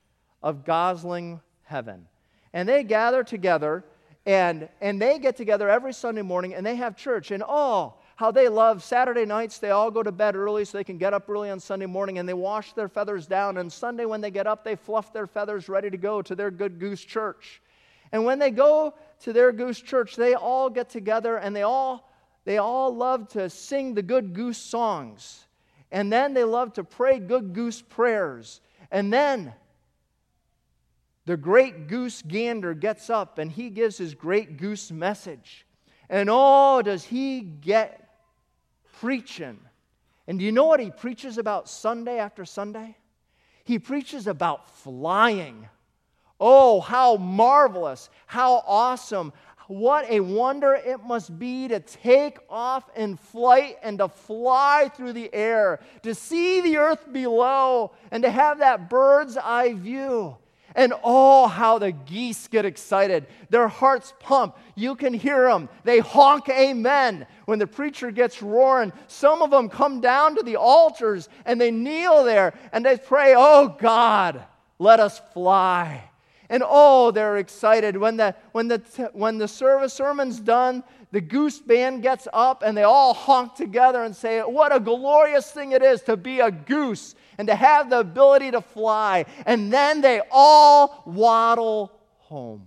of 0.44 0.66
Gosling 0.66 1.42
Heaven. 1.64 2.08
And 2.54 2.68
they 2.68 2.84
gather 2.84 3.24
together 3.24 3.84
and, 4.26 4.70
and 4.82 5.02
they 5.02 5.20
get 5.20 5.38
together 5.38 5.70
every 5.70 5.94
Sunday 5.94 6.22
morning 6.22 6.54
and 6.54 6.66
they 6.66 6.76
have 6.76 6.96
church. 6.96 7.32
And 7.32 7.44
oh, 7.48 7.96
how 8.20 8.32
they 8.32 8.50
love 8.50 8.84
Saturday 8.84 9.26
nights. 9.26 9.60
They 9.60 9.70
all 9.70 9.90
go 9.90 10.04
to 10.04 10.12
bed 10.12 10.36
early 10.36 10.66
so 10.66 10.78
they 10.78 10.84
can 10.84 10.98
get 10.98 11.14
up 11.14 11.30
early 11.30 11.50
on 11.50 11.60
Sunday 11.60 11.86
morning 11.86 12.18
and 12.18 12.28
they 12.28 12.34
wash 12.34 12.74
their 12.74 12.90
feathers 12.90 13.28
down. 13.28 13.58
And 13.58 13.72
Sunday, 13.72 14.04
when 14.04 14.20
they 14.20 14.30
get 14.30 14.46
up, 14.46 14.66
they 14.66 14.76
fluff 14.76 15.14
their 15.14 15.26
feathers 15.26 15.70
ready 15.70 15.90
to 15.90 15.96
go 15.96 16.22
to 16.22 16.36
their 16.36 16.52
good 16.52 16.80
goose 16.80 17.02
church. 17.02 17.62
And 18.12 18.26
when 18.26 18.38
they 18.38 18.52
go 18.52 18.94
to 19.22 19.32
their 19.32 19.54
goose 19.54 19.80
church, 19.80 20.18
they 20.18 20.34
all 20.34 20.70
get 20.70 20.90
together 20.90 21.38
and 21.38 21.56
they 21.56 21.62
all, 21.62 22.12
they 22.44 22.58
all 22.58 22.94
love 22.94 23.30
to 23.30 23.50
sing 23.50 23.94
the 23.94 24.02
good 24.02 24.34
goose 24.34 24.58
songs. 24.58 25.46
And 25.92 26.12
then 26.12 26.34
they 26.34 26.44
love 26.44 26.74
to 26.74 26.84
pray 26.84 27.20
good 27.20 27.54
goose 27.54 27.82
prayers. 27.82 28.62
And 28.92 29.12
then 29.12 29.54
the 31.26 31.38
great 31.38 31.88
goose 31.88 32.22
gander 32.22 32.74
gets 32.74 33.10
up 33.10 33.38
and 33.38 33.52
he 33.52 33.70
gives 33.70 33.98
his 33.98 34.16
great 34.16 34.58
goose 34.58 34.92
message. 34.92 35.66
And 36.10 36.30
oh, 36.32 36.82
does 36.82 37.04
he 37.04 37.42
get 37.42 38.10
preaching. 39.00 39.60
And 40.28 40.40
do 40.40 40.46
you 40.46 40.52
know 40.52 40.66
what 40.66 40.80
he 40.80 40.92
preaches 40.92 41.38
about 41.38 41.70
Sunday 41.70 42.20
after 42.20 42.46
Sunday? 42.46 42.96
He 43.64 43.80
preaches 43.80 44.28
about 44.28 44.70
flying. 44.70 45.68
Oh, 46.40 46.80
how 46.80 47.18
marvelous, 47.18 48.10
how 48.26 48.64
awesome, 48.66 49.34
what 49.70 50.10
a 50.10 50.20
wonder 50.20 50.74
it 50.74 51.04
must 51.04 51.38
be 51.38 51.68
to 51.68 51.80
take 51.80 52.40
off 52.50 52.90
in 52.96 53.18
flight 53.18 53.78
and 53.84 54.00
to 54.00 54.08
fly 54.08 54.90
through 54.96 55.14
the 55.14 55.32
air, 55.32 55.80
to 56.02 56.16
see 56.16 56.60
the 56.62 56.78
earth 56.78 57.14
below, 57.14 57.92
and 58.10 58.24
to 58.24 58.32
have 58.32 58.58
that 58.60 58.90
bird's 58.90 59.38
eye 59.38 59.74
view. 59.74 60.36
And 60.74 60.92
oh, 61.04 61.46
how 61.46 61.78
the 61.78 61.92
geese 61.92 62.48
get 62.48 62.66
excited. 62.66 63.28
Their 63.52 63.68
hearts 63.68 64.12
pump. 64.20 64.58
You 64.74 64.96
can 64.96 65.14
hear 65.14 65.48
them. 65.48 65.70
They 65.84 66.00
honk 66.00 66.50
amen 66.50 67.28
when 67.46 67.60
the 67.60 67.68
preacher 67.68 68.10
gets 68.10 68.42
roaring. 68.42 68.92
Some 69.06 69.44
of 69.44 69.52
them 69.52 69.70
come 69.70 70.02
down 70.02 70.36
to 70.38 70.42
the 70.42 70.56
altars 70.56 71.30
and 71.46 71.62
they 71.62 71.70
kneel 71.70 72.24
there 72.24 72.56
and 72.72 72.84
they 72.84 72.98
pray, 72.98 73.36
Oh 73.38 73.76
God, 73.80 74.44
let 74.80 75.00
us 75.00 75.22
fly. 75.32 76.09
And 76.50 76.64
oh, 76.66 77.12
they're 77.12 77.38
excited. 77.38 77.96
When 77.96 78.18
the, 78.18 78.36
when 78.54 78.68
the, 78.68 78.82
when 79.14 79.38
the 79.38 79.48
service 79.48 79.94
sermon's 79.94 80.40
done, 80.40 80.84
the 81.12 81.22
goose 81.22 81.60
band 81.60 82.02
gets 82.02 82.28
up 82.34 82.64
and 82.64 82.76
they 82.76 82.84
all 82.84 83.14
honk 83.14 83.56
together 83.56 84.04
and 84.04 84.16
say, 84.16 84.42
What 84.42 84.76
a 84.76 84.80
glorious 84.80 85.52
thing 85.52 85.72
it 85.74 85.84
is 85.84 86.02
to 86.04 86.18
be 86.18 86.40
a 86.40 86.52
goose 86.52 87.16
and 87.38 87.48
to 87.48 87.56
have 87.56 87.90
the 87.90 88.00
ability 88.00 88.52
to 88.52 88.62
fly. 88.62 89.26
And 89.46 89.72
then 89.72 90.02
they 90.02 90.22
all 90.32 91.04
waddle 91.06 91.92
home. 92.18 92.66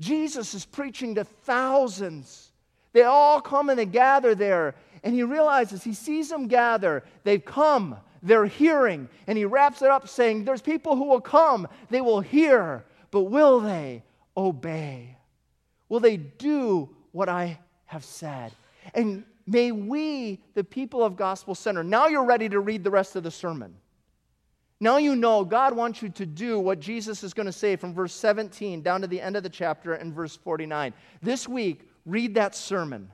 Jesus 0.00 0.54
is 0.54 0.64
preaching 0.64 1.14
to 1.14 1.24
thousands. 1.24 2.50
They 2.92 3.02
all 3.02 3.40
come 3.40 3.70
and 3.70 3.78
they 3.78 3.86
gather 3.86 4.34
there 4.34 4.74
and 5.04 5.14
he 5.14 5.22
realizes, 5.22 5.84
he 5.84 5.92
sees 5.92 6.30
them 6.30 6.48
gather. 6.48 7.04
They've 7.24 7.44
come, 7.44 7.98
they're 8.22 8.46
hearing. 8.46 9.08
And 9.26 9.36
he 9.36 9.44
wraps 9.44 9.82
it 9.82 9.90
up 9.90 10.08
saying, 10.08 10.44
There's 10.44 10.62
people 10.62 10.96
who 10.96 11.04
will 11.04 11.20
come, 11.20 11.68
they 11.90 12.00
will 12.00 12.20
hear, 12.20 12.84
but 13.10 13.24
will 13.24 13.60
they 13.60 14.02
obey? 14.34 15.18
Will 15.90 16.00
they 16.00 16.16
do 16.16 16.88
what 17.12 17.28
I 17.28 17.60
have 17.84 18.02
said? 18.02 18.52
And 18.94 19.24
may 19.46 19.72
we, 19.72 20.40
the 20.54 20.64
people 20.64 21.04
of 21.04 21.16
Gospel 21.16 21.54
Center, 21.54 21.84
now 21.84 22.08
you're 22.08 22.24
ready 22.24 22.48
to 22.48 22.58
read 22.60 22.82
the 22.82 22.90
rest 22.90 23.14
of 23.14 23.22
the 23.22 23.30
sermon. 23.30 23.74
Now 24.80 24.96
you 24.96 25.14
know 25.14 25.44
God 25.44 25.76
wants 25.76 26.00
you 26.02 26.08
to 26.10 26.26
do 26.26 26.58
what 26.58 26.80
Jesus 26.80 27.22
is 27.22 27.34
going 27.34 27.46
to 27.46 27.52
say 27.52 27.76
from 27.76 27.94
verse 27.94 28.14
17 28.14 28.80
down 28.80 29.02
to 29.02 29.06
the 29.06 29.20
end 29.20 29.36
of 29.36 29.42
the 29.42 29.48
chapter 29.50 29.92
and 29.94 30.14
verse 30.14 30.34
49. 30.34 30.94
This 31.20 31.46
week, 31.46 31.88
read 32.06 32.34
that 32.34 32.54
sermon 32.54 33.10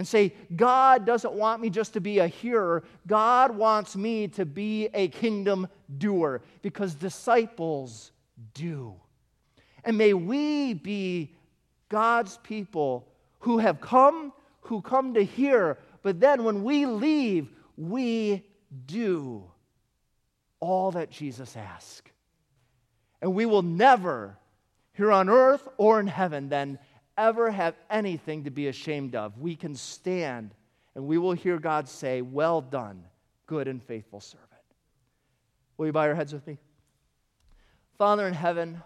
and 0.00 0.08
say, 0.08 0.32
God 0.56 1.04
doesn't 1.04 1.34
want 1.34 1.60
me 1.60 1.68
just 1.68 1.92
to 1.92 2.00
be 2.00 2.20
a 2.20 2.26
hearer. 2.26 2.84
God 3.06 3.54
wants 3.54 3.94
me 3.96 4.28
to 4.28 4.46
be 4.46 4.88
a 4.94 5.08
kingdom 5.08 5.68
doer 5.98 6.40
because 6.62 6.94
disciples 6.94 8.10
do. 8.54 8.94
And 9.84 9.98
may 9.98 10.14
we 10.14 10.72
be 10.72 11.34
God's 11.90 12.38
people 12.38 13.08
who 13.40 13.58
have 13.58 13.82
come, 13.82 14.32
who 14.62 14.80
come 14.80 15.12
to 15.12 15.22
hear, 15.22 15.76
but 16.02 16.18
then 16.18 16.44
when 16.44 16.64
we 16.64 16.86
leave, 16.86 17.50
we 17.76 18.42
do 18.86 19.44
all 20.60 20.92
that 20.92 21.10
Jesus 21.10 21.58
asked. 21.58 22.10
And 23.20 23.34
we 23.34 23.44
will 23.44 23.60
never, 23.60 24.38
here 24.94 25.12
on 25.12 25.28
earth 25.28 25.68
or 25.76 26.00
in 26.00 26.06
heaven, 26.06 26.48
then 26.48 26.78
ever 27.20 27.50
have 27.50 27.74
anything 27.90 28.44
to 28.44 28.50
be 28.50 28.68
ashamed 28.68 29.14
of. 29.14 29.38
We 29.38 29.54
can 29.54 29.74
stand 29.74 30.54
and 30.94 31.06
we 31.06 31.18
will 31.18 31.32
hear 31.32 31.58
God 31.58 31.88
say, 31.88 32.22
Well 32.22 32.60
done, 32.60 33.04
good 33.46 33.68
and 33.68 33.82
faithful 33.82 34.20
servant. 34.20 34.48
Will 35.76 35.86
you 35.86 35.92
bow 35.92 36.04
your 36.04 36.14
heads 36.14 36.32
with 36.32 36.46
me? 36.46 36.58
Father 37.96 38.26
in 38.26 38.34
heaven, 38.34 38.82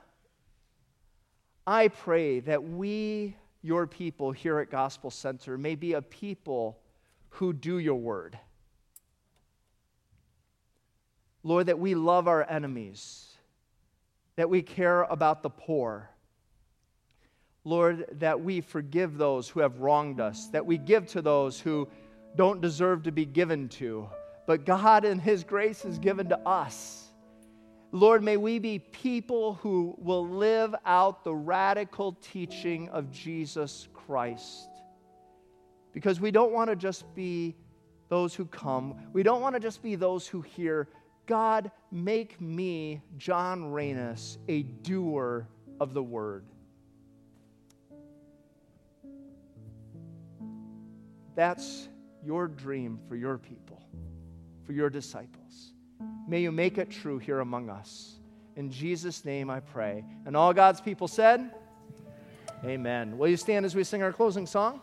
I 1.66 1.88
pray 1.88 2.40
that 2.40 2.62
we, 2.62 3.36
your 3.62 3.86
people 3.86 4.32
here 4.32 4.58
at 4.58 4.70
Gospel 4.70 5.10
Center, 5.10 5.56
may 5.56 5.76
be 5.76 5.94
a 5.94 6.02
people 6.02 6.78
who 7.30 7.52
do 7.52 7.78
your 7.78 7.94
word. 7.94 8.38
Lord, 11.42 11.66
that 11.66 11.78
we 11.78 11.94
love 11.94 12.28
our 12.28 12.48
enemies, 12.48 13.28
that 14.36 14.48
we 14.48 14.62
care 14.62 15.02
about 15.02 15.42
the 15.42 15.50
poor. 15.50 16.10
Lord, 17.64 18.06
that 18.12 18.40
we 18.40 18.60
forgive 18.60 19.16
those 19.16 19.48
who 19.48 19.60
have 19.60 19.80
wronged 19.80 20.20
us, 20.20 20.48
that 20.48 20.66
we 20.66 20.76
give 20.76 21.06
to 21.08 21.22
those 21.22 21.58
who 21.58 21.88
don't 22.36 22.60
deserve 22.60 23.04
to 23.04 23.12
be 23.12 23.24
given 23.24 23.68
to, 23.70 24.08
but 24.46 24.66
God 24.66 25.04
in 25.04 25.18
His 25.18 25.44
grace 25.44 25.84
is 25.84 25.98
given 25.98 26.28
to 26.28 26.38
us. 26.40 27.08
Lord, 27.92 28.22
may 28.22 28.36
we 28.36 28.58
be 28.58 28.80
people 28.80 29.54
who 29.54 29.94
will 29.98 30.26
live 30.26 30.74
out 30.84 31.24
the 31.24 31.34
radical 31.34 32.12
teaching 32.20 32.88
of 32.90 33.10
Jesus 33.10 33.88
Christ. 33.94 34.68
Because 35.92 36.20
we 36.20 36.32
don't 36.32 36.52
want 36.52 36.70
to 36.70 36.76
just 36.76 37.14
be 37.14 37.54
those 38.08 38.34
who 38.34 38.44
come, 38.46 38.96
we 39.12 39.22
don't 39.22 39.40
want 39.40 39.54
to 39.54 39.60
just 39.60 39.82
be 39.82 39.94
those 39.94 40.26
who 40.26 40.42
hear, 40.42 40.88
God, 41.26 41.70
make 41.90 42.38
me, 42.40 43.00
John 43.16 43.62
Reynos, 43.72 44.38
a 44.48 44.62
doer 44.62 45.48
of 45.80 45.94
the 45.94 46.02
word. 46.02 46.44
That's 51.34 51.88
your 52.24 52.48
dream 52.48 52.98
for 53.08 53.16
your 53.16 53.38
people, 53.38 53.82
for 54.64 54.72
your 54.72 54.90
disciples. 54.90 55.72
May 56.26 56.40
you 56.40 56.52
make 56.52 56.78
it 56.78 56.90
true 56.90 57.18
here 57.18 57.40
among 57.40 57.68
us. 57.68 58.18
In 58.56 58.70
Jesus' 58.70 59.24
name 59.24 59.50
I 59.50 59.60
pray. 59.60 60.04
And 60.26 60.36
all 60.36 60.52
God's 60.52 60.80
people 60.80 61.08
said, 61.08 61.50
Amen. 62.64 63.18
Will 63.18 63.28
you 63.28 63.36
stand 63.36 63.66
as 63.66 63.74
we 63.74 63.84
sing 63.84 64.02
our 64.02 64.12
closing 64.12 64.46
song? 64.46 64.80